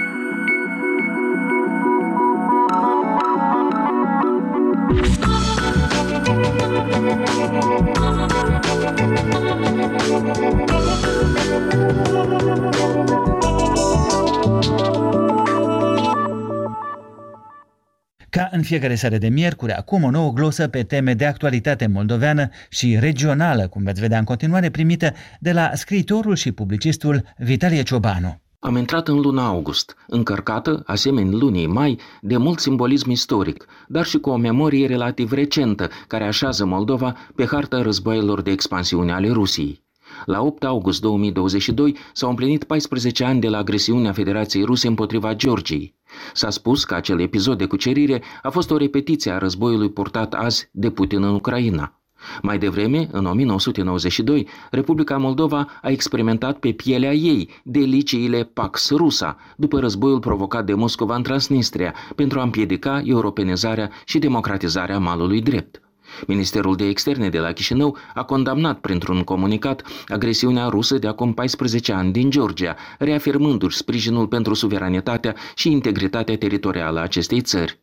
Ca 18.41 18.49
în 18.53 18.63
fiecare 18.63 18.95
seară 18.95 19.19
de 19.19 19.29
miercuri, 19.29 19.73
acum 19.73 20.03
o 20.03 20.11
nouă 20.11 20.33
glosă 20.33 20.69
pe 20.69 20.83
teme 20.83 21.15
de 21.15 21.27
actualitate 21.27 21.87
moldoveană 21.87 22.49
și 22.69 22.97
regională, 23.01 23.69
cum 23.69 23.83
veți 23.83 24.01
vedea 24.01 24.19
în 24.19 24.25
continuare, 24.25 24.71
primită 24.71 25.13
de 25.41 25.53
la 25.53 25.71
scriitorul 25.75 26.35
și 26.35 26.53
publicistul 26.53 27.23
Vitalie 27.37 27.83
Ciobanu. 27.83 28.41
Am 28.59 28.77
intrat 28.77 29.09
în 29.09 29.21
luna 29.21 29.47
august, 29.47 29.97
încărcată, 30.07 30.83
asemenea 30.87 31.39
lunii 31.39 31.67
mai, 31.67 31.99
de 32.21 32.37
mult 32.37 32.59
simbolism 32.59 33.11
istoric, 33.11 33.67
dar 33.89 34.05
și 34.05 34.19
cu 34.19 34.31
o 34.31 34.37
memorie 34.37 34.87
relativ 34.87 35.33
recentă 35.33 35.89
care 36.07 36.25
așează 36.25 36.65
Moldova 36.65 37.17
pe 37.35 37.47
harta 37.47 37.83
războaielor 37.83 38.43
de 38.43 38.51
expansiune 38.51 39.13
ale 39.13 39.29
Rusiei. 39.29 39.83
La 40.25 40.43
8 40.43 40.65
august 40.65 41.01
2022 41.01 41.97
s-au 42.13 42.29
împlinit 42.29 42.65
14 42.65 43.25
ani 43.25 43.41
de 43.41 43.49
la 43.49 43.59
agresiunea 43.59 44.13
Federației 44.13 44.65
Ruse 44.65 44.89
împotriva 44.89 45.35
Georgiei. 45.35 45.95
S-a 46.33 46.51
spus 46.51 46.85
că 46.85 46.95
acel 46.95 47.21
episod 47.21 47.59
de 47.59 47.67
cucerire 47.67 48.23
a 48.43 48.51
fost 48.51 48.71
o 48.71 48.77
repetiție 48.77 49.31
a 49.31 49.39
războiului 49.39 49.91
purtat 49.91 50.35
azi 50.35 50.69
de 50.73 50.91
Putin 50.91 51.23
în 51.23 51.35
Ucraina. 51.35 52.01
Mai 52.43 52.59
devreme, 52.59 53.09
în 53.13 53.27
1992, 53.27 54.49
Republica 54.71 55.17
Moldova 55.17 55.67
a 55.83 55.91
experimentat 55.91 56.59
pe 56.59 56.73
pielea 56.73 57.13
ei 57.13 57.49
deliciile 57.65 58.45
Pax 58.45 58.91
Rusa, 58.91 59.37
după 59.57 59.81
războiul 59.81 60.21
provocat 60.21 60.65
de 60.65 60.75
Moscova 60.75 61.15
în 61.15 61.23
Transnistria, 61.23 61.95
pentru 62.15 62.41
a 62.41 62.43
împiedica 62.43 63.03
europenizarea 63.05 63.91
și 64.05 64.19
democratizarea 64.19 64.99
malului 64.99 65.41
drept. 65.41 65.90
Ministerul 66.27 66.77
de 66.77 66.85
Externe 66.85 67.29
de 67.29 67.39
la 67.39 67.53
Chișinău 67.53 67.97
a 68.15 68.23
condamnat 68.23 68.79
printr-un 68.79 69.23
comunicat 69.23 69.83
agresiunea 70.09 70.69
rusă 70.69 70.99
de 70.99 71.07
acum 71.07 71.33
14 71.33 71.93
ani 71.93 72.13
din 72.13 72.31
Georgia, 72.31 72.77
reafirmându-și 72.99 73.77
sprijinul 73.77 74.27
pentru 74.27 74.55
suveranitatea 74.55 75.35
și 75.55 75.71
integritatea 75.71 76.37
teritorială 76.37 76.99
a 76.99 77.03
acestei 77.03 77.41
țări. 77.41 77.81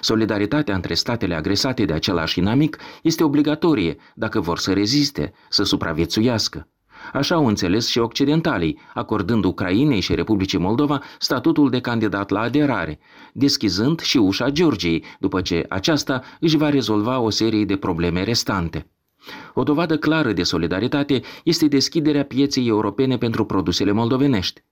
Solidaritatea 0.00 0.74
între 0.74 0.94
statele 0.94 1.34
agresate 1.34 1.84
de 1.84 1.92
același 1.92 2.38
inamic 2.38 2.78
este 3.02 3.24
obligatorie 3.24 3.96
dacă 4.14 4.40
vor 4.40 4.58
să 4.58 4.72
reziste, 4.72 5.32
să 5.48 5.62
supraviețuiască. 5.62 6.71
Așa 7.12 7.34
au 7.34 7.46
înțeles 7.46 7.88
și 7.88 7.98
occidentalii, 7.98 8.78
acordând 8.94 9.44
Ucrainei 9.44 10.00
și 10.00 10.14
Republicii 10.14 10.58
Moldova 10.58 11.02
statutul 11.18 11.70
de 11.70 11.80
candidat 11.80 12.30
la 12.30 12.40
aderare, 12.40 12.98
deschizând 13.32 14.00
și 14.00 14.16
ușa 14.16 14.50
Georgiei, 14.50 15.04
după 15.18 15.40
ce 15.40 15.64
aceasta 15.68 16.22
își 16.40 16.56
va 16.56 16.68
rezolva 16.68 17.18
o 17.18 17.30
serie 17.30 17.64
de 17.64 17.76
probleme 17.76 18.22
restante. 18.22 18.86
O 19.54 19.62
dovadă 19.62 19.96
clară 19.98 20.32
de 20.32 20.42
solidaritate 20.42 21.20
este 21.44 21.66
deschiderea 21.66 22.24
pieței 22.24 22.66
europene 22.66 23.18
pentru 23.18 23.44
produsele 23.44 23.92
moldovenești. 23.92 24.62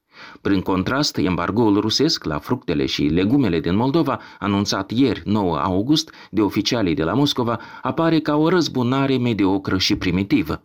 Prin 0.41 0.61
contrast, 0.61 1.17
embargoul 1.17 1.81
rusesc 1.81 2.25
la 2.25 2.39
fructele 2.39 2.87
și 2.87 3.03
legumele 3.03 3.61
din 3.61 3.77
Moldova, 3.77 4.21
anunțat 4.39 4.91
ieri, 4.91 5.23
9 5.25 5.57
august, 5.57 6.15
de 6.31 6.41
oficialii 6.41 6.95
de 6.95 7.03
la 7.03 7.13
Moscova, 7.13 7.61
apare 7.83 8.21
ca 8.21 8.37
o 8.37 8.49
răzbunare 8.49 9.19
mediocră 9.19 9.79
și 9.79 9.97
primitivă. 9.97 10.65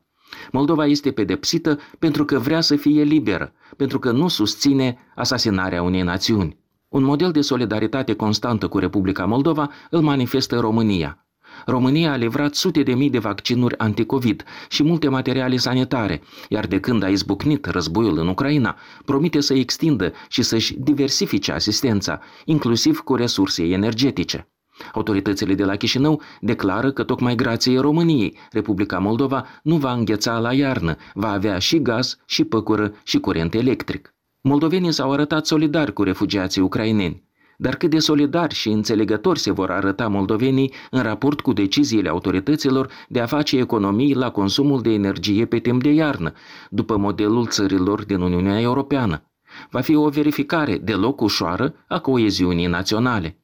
Moldova 0.52 0.86
este 0.86 1.12
pedepsită 1.12 1.80
pentru 2.00 2.26
că 2.26 2.40
vrea 2.40 2.62
să 2.62 2.76
fie 2.76 3.04
liberă, 3.04 3.54
pentru 3.78 4.00
că 4.00 4.12
nu 4.12 4.28
susține 4.28 4.98
asasinarea 5.16 5.82
unei 5.82 6.02
națiuni. 6.02 6.58
Un 6.90 7.04
model 7.04 7.32
de 7.32 7.42
solidaritate 7.42 8.14
constantă 8.14 8.68
cu 8.68 8.78
Republica 8.78 9.26
Moldova 9.26 9.72
îl 9.90 10.02
manifestă 10.02 10.60
România. 10.60 11.26
România 11.66 12.12
a 12.12 12.16
livrat 12.16 12.56
sute 12.56 12.84
de 12.84 12.94
mii 12.94 13.10
de 13.10 13.20
vaccinuri 13.20 13.78
anticovid 13.78 14.44
și 14.70 14.84
multe 14.84 15.10
materiale 15.10 15.58
sanitare, 15.58 16.22
iar 16.50 16.68
de 16.68 16.80
când 16.80 17.04
a 17.04 17.10
izbucnit 17.10 17.66
războiul 17.66 18.18
în 18.18 18.28
Ucraina, 18.28 18.78
promite 19.06 19.40
să 19.40 19.54
extindă 19.54 20.14
și 20.30 20.42
să-și 20.42 20.74
diversifice 20.80 21.52
asistența, 21.52 22.20
inclusiv 22.46 23.00
cu 23.00 23.16
resurse 23.16 23.64
energetice. 23.64 24.50
Autoritățile 24.94 25.54
de 25.54 25.64
la 25.64 25.76
Chișinău 25.76 26.22
declară 26.42 26.92
că 26.92 27.04
tocmai 27.04 27.36
grație 27.36 27.80
României, 27.80 28.38
Republica 28.52 29.00
Moldova 29.00 29.46
nu 29.64 29.76
va 29.76 29.92
îngheța 29.92 30.40
la 30.40 30.54
iarnă, 30.54 30.96
va 31.14 31.32
avea 31.32 31.58
și 31.60 31.82
gaz, 31.82 32.18
și 32.26 32.44
păcură, 32.44 32.94
și 33.04 33.20
curent 33.20 33.54
electric. 33.54 34.14
Moldovenii 34.42 34.92
s-au 34.92 35.12
arătat 35.12 35.46
solidari 35.46 35.94
cu 35.94 36.04
refugiații 36.04 36.62
ucraineni. 36.62 37.24
Dar 37.58 37.76
cât 37.76 37.90
de 37.90 38.00
solidari 38.00 38.54
și 38.54 38.70
înțelegători 38.70 39.40
se 39.40 39.52
vor 39.52 39.72
arăta 39.72 40.08
moldovenii 40.08 40.74
în 40.92 41.02
raport 41.02 41.42
cu 41.42 41.54
deciziile 41.54 42.10
autorităților 42.10 42.90
de 43.10 43.20
a 43.20 43.26
face 43.26 43.58
economii 43.58 44.16
la 44.16 44.30
consumul 44.32 44.82
de 44.82 44.90
energie 44.90 45.46
pe 45.46 45.60
timp 45.60 45.84
de 45.84 45.90
iarnă, 45.90 46.32
după 46.70 46.98
modelul 46.98 47.48
țărilor 47.48 48.06
din 48.06 48.22
Uniunea 48.22 48.62
Europeană. 48.62 49.32
Va 49.70 49.82
fi 49.82 49.96
o 49.96 50.10
verificare 50.10 50.78
deloc 50.78 51.22
ușoară 51.22 51.74
a 51.88 52.00
coeziunii 52.00 52.68
naționale. 52.68 53.40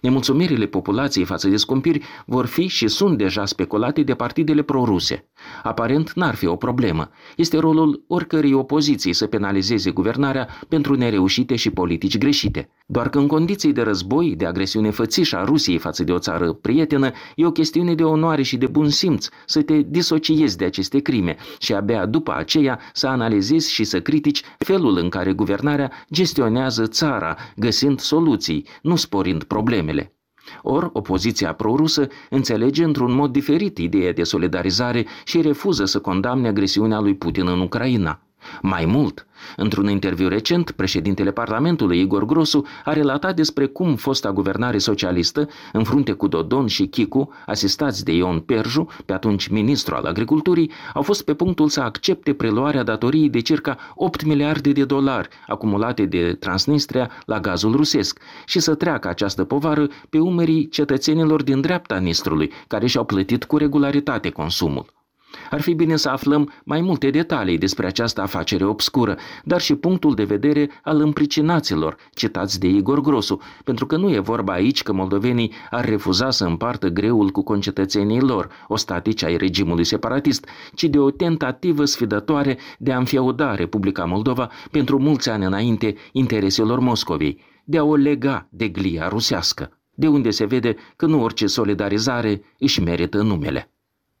Nemulțumirile 0.00 0.66
populației 0.66 1.24
față 1.24 1.48
de 1.48 1.56
scumpiri 1.56 2.02
vor 2.26 2.46
fi 2.46 2.66
și 2.66 2.88
sunt 2.88 3.18
deja 3.18 3.46
speculate 3.46 4.02
de 4.02 4.14
partidele 4.14 4.62
proruse. 4.62 5.28
Aparent 5.62 6.12
n-ar 6.12 6.34
fi 6.34 6.46
o 6.46 6.56
problemă. 6.56 7.10
Este 7.36 7.58
rolul 7.58 8.04
oricărei 8.06 8.52
opoziții 8.52 9.12
să 9.12 9.26
penalizeze 9.26 9.90
guvernarea 9.90 10.48
pentru 10.68 10.94
nereușite 10.94 11.56
și 11.56 11.70
politici 11.70 12.18
greșite. 12.18 12.68
Doar 12.86 13.08
că 13.08 13.18
în 13.18 13.26
condiții 13.26 13.72
de 13.72 13.82
război, 13.82 14.34
de 14.36 14.46
agresiune 14.46 14.90
fățișă 14.90 15.36
a 15.36 15.44
Rusiei 15.44 15.78
față 15.78 16.04
de 16.04 16.12
o 16.12 16.18
țară 16.18 16.52
prietenă, 16.52 17.10
e 17.36 17.46
o 17.46 17.50
chestiune 17.50 17.94
de 17.94 18.02
onoare 18.02 18.42
și 18.42 18.56
de 18.56 18.66
bun 18.66 18.88
simț 18.88 19.28
să 19.46 19.62
te 19.62 19.82
disociezi 19.82 20.56
de 20.56 20.64
aceste 20.64 20.98
crime 20.98 21.36
și 21.58 21.74
abia 21.74 22.06
după 22.06 22.34
aceea 22.34 22.80
să 22.92 23.06
analizezi 23.06 23.72
și 23.72 23.84
să 23.84 24.00
critici 24.00 24.42
felul 24.58 24.96
în 24.96 25.08
care 25.08 25.32
guvernarea 25.32 25.90
gestionează 26.12 26.86
țara, 26.86 27.36
găsind 27.56 28.00
soluții, 28.00 28.66
nu 28.82 28.96
sporind 28.96 29.42
problemele. 29.42 30.13
Or, 30.62 30.90
opoziția 30.92 31.52
prorusă 31.52 32.06
înțelege 32.30 32.84
într-un 32.84 33.14
mod 33.14 33.32
diferit 33.32 33.78
ideea 33.78 34.12
de 34.12 34.22
solidarizare 34.22 35.06
și 35.24 35.40
refuză 35.40 35.84
să 35.84 36.00
condamne 36.00 36.48
agresiunea 36.48 37.00
lui 37.00 37.14
Putin 37.14 37.48
în 37.48 37.60
Ucraina. 37.60 38.20
Mai 38.62 38.84
mult, 38.84 39.26
într-un 39.56 39.88
interviu 39.88 40.28
recent, 40.28 40.70
președintele 40.70 41.30
Parlamentului, 41.30 42.00
Igor 42.00 42.24
Grosu, 42.24 42.64
a 42.84 42.92
relatat 42.92 43.36
despre 43.36 43.66
cum 43.66 43.94
fosta 43.94 44.32
guvernare 44.32 44.78
socialistă, 44.78 45.48
în 45.72 45.84
frunte 45.84 46.12
cu 46.12 46.26
Dodon 46.26 46.66
și 46.66 46.86
Chicu, 46.86 47.32
asistați 47.46 48.04
de 48.04 48.12
Ion 48.12 48.40
Perju, 48.40 48.86
pe 49.06 49.12
atunci 49.12 49.46
ministru 49.46 49.94
al 49.94 50.04
agriculturii, 50.04 50.70
au 50.94 51.02
fost 51.02 51.24
pe 51.24 51.34
punctul 51.34 51.68
să 51.68 51.80
accepte 51.80 52.32
preluarea 52.32 52.82
datoriei 52.82 53.30
de 53.30 53.40
circa 53.40 53.76
8 53.94 54.24
miliarde 54.24 54.72
de 54.72 54.84
dolari 54.84 55.28
acumulate 55.46 56.04
de 56.04 56.32
Transnistria 56.32 57.10
la 57.26 57.40
gazul 57.40 57.72
rusesc 57.76 58.18
și 58.46 58.60
să 58.60 58.74
treacă 58.74 59.08
această 59.08 59.44
povară 59.44 59.86
pe 60.10 60.18
umerii 60.18 60.68
cetățenilor 60.68 61.42
din 61.42 61.60
dreapta 61.60 61.96
Nistrului, 61.96 62.52
care 62.66 62.86
și-au 62.86 63.04
plătit 63.04 63.44
cu 63.44 63.56
regularitate 63.56 64.30
consumul. 64.30 65.03
Ar 65.50 65.60
fi 65.60 65.74
bine 65.74 65.96
să 65.96 66.08
aflăm 66.08 66.52
mai 66.64 66.80
multe 66.80 67.10
detalii 67.10 67.58
despre 67.58 67.86
această 67.86 68.20
afacere 68.20 68.64
obscură, 68.64 69.16
dar 69.44 69.60
și 69.60 69.74
punctul 69.74 70.14
de 70.14 70.24
vedere 70.24 70.70
al 70.82 71.00
împricinaților, 71.00 71.96
citați 72.14 72.60
de 72.60 72.66
Igor 72.66 73.00
Grosu, 73.00 73.40
pentru 73.64 73.86
că 73.86 73.96
nu 73.96 74.12
e 74.12 74.18
vorba 74.18 74.52
aici 74.52 74.82
că 74.82 74.92
moldovenii 74.92 75.52
ar 75.70 75.84
refuza 75.84 76.30
să 76.30 76.44
împartă 76.44 76.88
greul 76.88 77.30
cu 77.30 77.42
concetățenii 77.42 78.20
lor, 78.20 78.48
ostatici 78.68 79.24
ai 79.24 79.36
regimului 79.36 79.84
separatist, 79.84 80.46
ci 80.74 80.84
de 80.84 80.98
o 80.98 81.10
tentativă 81.10 81.84
sfidătoare 81.84 82.58
de 82.78 82.92
a 82.92 82.98
înfiauda 82.98 83.54
Republica 83.54 84.04
Moldova 84.04 84.50
pentru 84.70 84.98
mulți 84.98 85.30
ani 85.30 85.44
înainte 85.44 85.94
intereselor 86.12 86.78
Moscovei, 86.78 87.40
de 87.64 87.78
a 87.78 87.84
o 87.84 87.96
lega 87.96 88.48
de 88.50 88.68
glia 88.68 89.08
rusească, 89.08 89.78
de 89.94 90.08
unde 90.08 90.30
se 90.30 90.44
vede 90.44 90.76
că 90.96 91.06
nu 91.06 91.22
orice 91.22 91.46
solidarizare 91.46 92.42
își 92.58 92.82
merită 92.82 93.22
numele. 93.22 93.73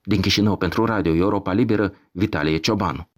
Din 0.06 0.20
Chișinău 0.20 0.56
pentru 0.56 0.84
Radio 0.84 1.14
Europa 1.14 1.52
Liberă, 1.52 1.92
Vitalie 2.12 2.56
Ciobanu. 2.56 3.08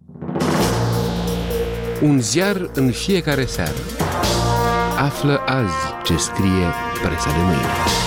Un 2.01 2.19
ziar 2.21 2.69
în 2.73 2.91
fiecare 2.91 3.45
seară. 3.45 3.77
Află 4.97 5.37
azi 5.45 6.03
ce 6.03 6.17
scrie 6.17 6.67
presa 7.01 7.29
de 7.29 7.41
mâine. 7.43 8.06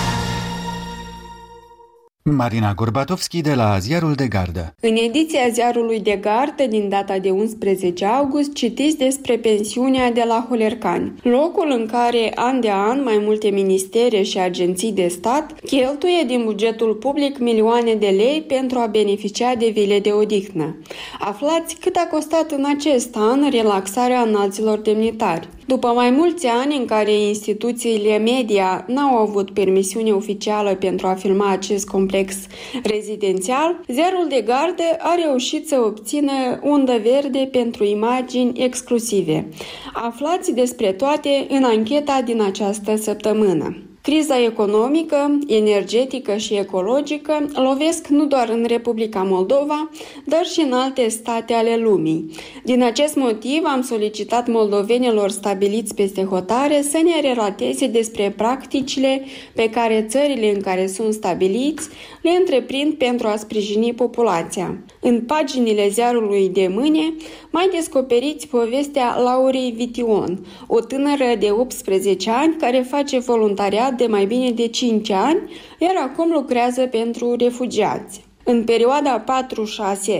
Marina 2.35 2.73
Gorbatovski 2.73 3.41
de 3.41 3.53
la 3.53 3.77
Ziarul 3.79 4.13
de 4.13 4.27
Gardă. 4.27 4.73
În 4.79 4.95
ediția 4.95 5.47
Ziarului 5.51 5.99
de 5.99 6.19
Gardă 6.21 6.63
din 6.69 6.89
data 6.89 7.17
de 7.17 7.29
11 7.29 8.05
august 8.05 8.53
citiți 8.53 8.97
despre 8.97 9.37
pensiunea 9.37 10.11
de 10.11 10.23
la 10.27 10.45
Holercani, 10.49 11.13
locul 11.21 11.75
în 11.77 11.85
care 11.91 12.31
an 12.35 12.59
de 12.59 12.69
an 12.71 13.03
mai 13.03 13.21
multe 13.21 13.49
ministere 13.49 14.21
și 14.21 14.39
agenții 14.39 14.91
de 14.91 15.07
stat 15.07 15.59
cheltuie 15.65 16.23
din 16.27 16.41
bugetul 16.43 16.93
public 16.93 17.37
milioane 17.37 17.93
de 17.93 18.07
lei 18.07 18.43
pentru 18.47 18.79
a 18.79 18.85
beneficia 18.85 19.55
de 19.55 19.69
vile 19.73 19.99
de 19.99 20.11
odihnă. 20.11 20.75
Aflați 21.19 21.75
cât 21.75 21.95
a 21.95 22.07
costat 22.11 22.51
în 22.51 22.65
acest 22.77 23.15
an 23.15 23.49
relaxarea 23.49 24.21
înalților 24.21 24.77
demnitari. 24.79 25.49
După 25.71 25.87
mai 25.87 26.09
mulți 26.09 26.47
ani 26.47 26.75
în 26.75 26.85
care 26.85 27.13
instituțiile 27.13 28.17
media 28.17 28.85
n-au 28.87 29.17
avut 29.17 29.51
permisiune 29.51 30.11
oficială 30.11 30.75
pentru 30.75 31.07
a 31.07 31.13
filma 31.13 31.51
acest 31.51 31.87
complex 31.87 32.35
rezidențial, 32.83 33.79
Zerul 33.87 34.25
de 34.29 34.41
Garde 34.45 34.97
a 34.99 35.15
reușit 35.25 35.67
să 35.67 35.81
obțină 35.85 36.59
undă 36.61 37.01
verde 37.03 37.49
pentru 37.51 37.83
imagini 37.83 38.63
exclusive. 38.63 39.47
Aflați 39.93 40.53
despre 40.53 40.91
toate 40.91 41.45
în 41.49 41.63
ancheta 41.63 42.21
din 42.25 42.41
această 42.41 42.95
săptămână. 42.95 43.90
Criza 44.01 44.43
economică, 44.43 45.39
energetică 45.47 46.37
și 46.37 46.53
ecologică 46.53 47.49
lovesc 47.53 48.07
nu 48.07 48.25
doar 48.25 48.49
în 48.49 48.65
Republica 48.67 49.23
Moldova, 49.23 49.89
dar 50.25 50.45
și 50.45 50.61
în 50.61 50.73
alte 50.73 51.07
state 51.07 51.53
ale 51.53 51.77
lumii. 51.77 52.31
Din 52.63 52.83
acest 52.83 53.15
motiv 53.15 53.61
am 53.65 53.81
solicitat 53.81 54.47
moldovenilor 54.47 55.29
stabiliți 55.29 55.95
peste 55.95 56.23
hotare 56.23 56.81
să 56.81 56.99
ne 57.03 57.27
relateze 57.27 57.87
despre 57.87 58.33
practicile 58.37 59.25
pe 59.55 59.69
care 59.69 60.05
țările 60.09 60.53
în 60.55 60.61
care 60.61 60.87
sunt 60.87 61.13
stabiliți 61.13 61.89
le 62.21 62.29
întreprind 62.39 62.93
pentru 62.93 63.27
a 63.27 63.35
sprijini 63.35 63.93
populația. 63.93 64.83
În 64.99 65.21
paginile 65.21 65.89
ziarului 65.89 66.49
de 66.49 66.67
mâine 66.67 67.13
mai 67.51 67.69
descoperiți 67.71 68.47
povestea 68.47 69.19
Laurei 69.19 69.73
Vition, 69.75 70.45
o 70.67 70.79
tânără 70.79 71.35
de 71.39 71.51
18 71.51 72.29
ani 72.29 72.55
care 72.55 72.85
face 72.89 73.19
voluntariat 73.19 73.93
de 73.93 74.05
mai 74.05 74.25
bine 74.25 74.51
de 74.51 74.67
5 74.67 75.09
ani, 75.09 75.39
iar 75.79 75.95
acum 75.97 76.31
lucrează 76.31 76.81
pentru 76.85 77.35
refugiați. 77.35 78.29
În 78.43 78.63
perioada 78.63 79.23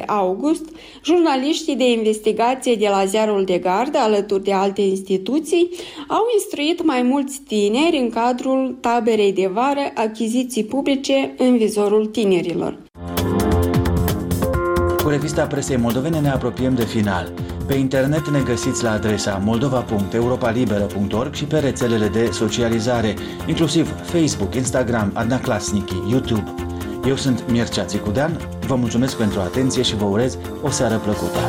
4-6 0.01 0.05
august, 0.05 0.65
jurnaliștii 1.03 1.75
de 1.75 1.91
investigație 1.91 2.75
de 2.75 2.87
la 2.87 3.05
Ziarul 3.05 3.43
de 3.43 3.57
Gardă, 3.57 3.97
alături 3.97 4.43
de 4.43 4.53
alte 4.53 4.81
instituții, 4.81 5.69
au 6.07 6.23
instruit 6.33 6.85
mai 6.85 7.01
mulți 7.01 7.41
tineri 7.47 7.97
în 7.97 8.09
cadrul 8.09 8.77
taberei 8.79 9.33
de 9.33 9.49
vară 9.53 9.91
achiziții 9.95 10.63
publice 10.63 11.33
în 11.37 11.57
vizorul 11.57 12.05
tinerilor. 12.05 12.77
Cu 15.03 15.09
revista 15.09 15.45
presei 15.45 15.77
moldovene 15.77 16.19
ne 16.19 16.29
apropiem 16.29 16.75
de 16.75 16.85
final. 16.85 17.33
Pe 17.67 17.73
internet 17.73 18.29
ne 18.29 18.41
găsiți 18.45 18.83
la 18.83 18.91
adresa 18.91 19.41
moldova.europalibera.org 19.43 21.33
și 21.33 21.45
pe 21.45 21.59
rețelele 21.59 22.07
de 22.07 22.29
socializare, 22.31 23.15
inclusiv 23.47 23.89
Facebook, 24.03 24.55
Instagram, 24.55 25.11
Adna 25.13 25.39
Clasnici, 25.39 25.91
YouTube. 26.09 26.60
Eu 27.05 27.15
sunt 27.15 27.51
Mircea 27.51 27.85
Țicudean, 27.85 28.49
vă 28.67 28.75
mulțumesc 28.75 29.17
pentru 29.17 29.39
atenție 29.39 29.81
și 29.81 29.95
vă 29.95 30.05
urez 30.05 30.37
o 30.61 30.69
seară 30.69 30.97
plăcută. 30.97 31.39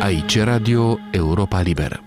Aici 0.00 0.38
Radio 0.38 0.98
Europa 1.10 1.60
Liberă. 1.60 2.01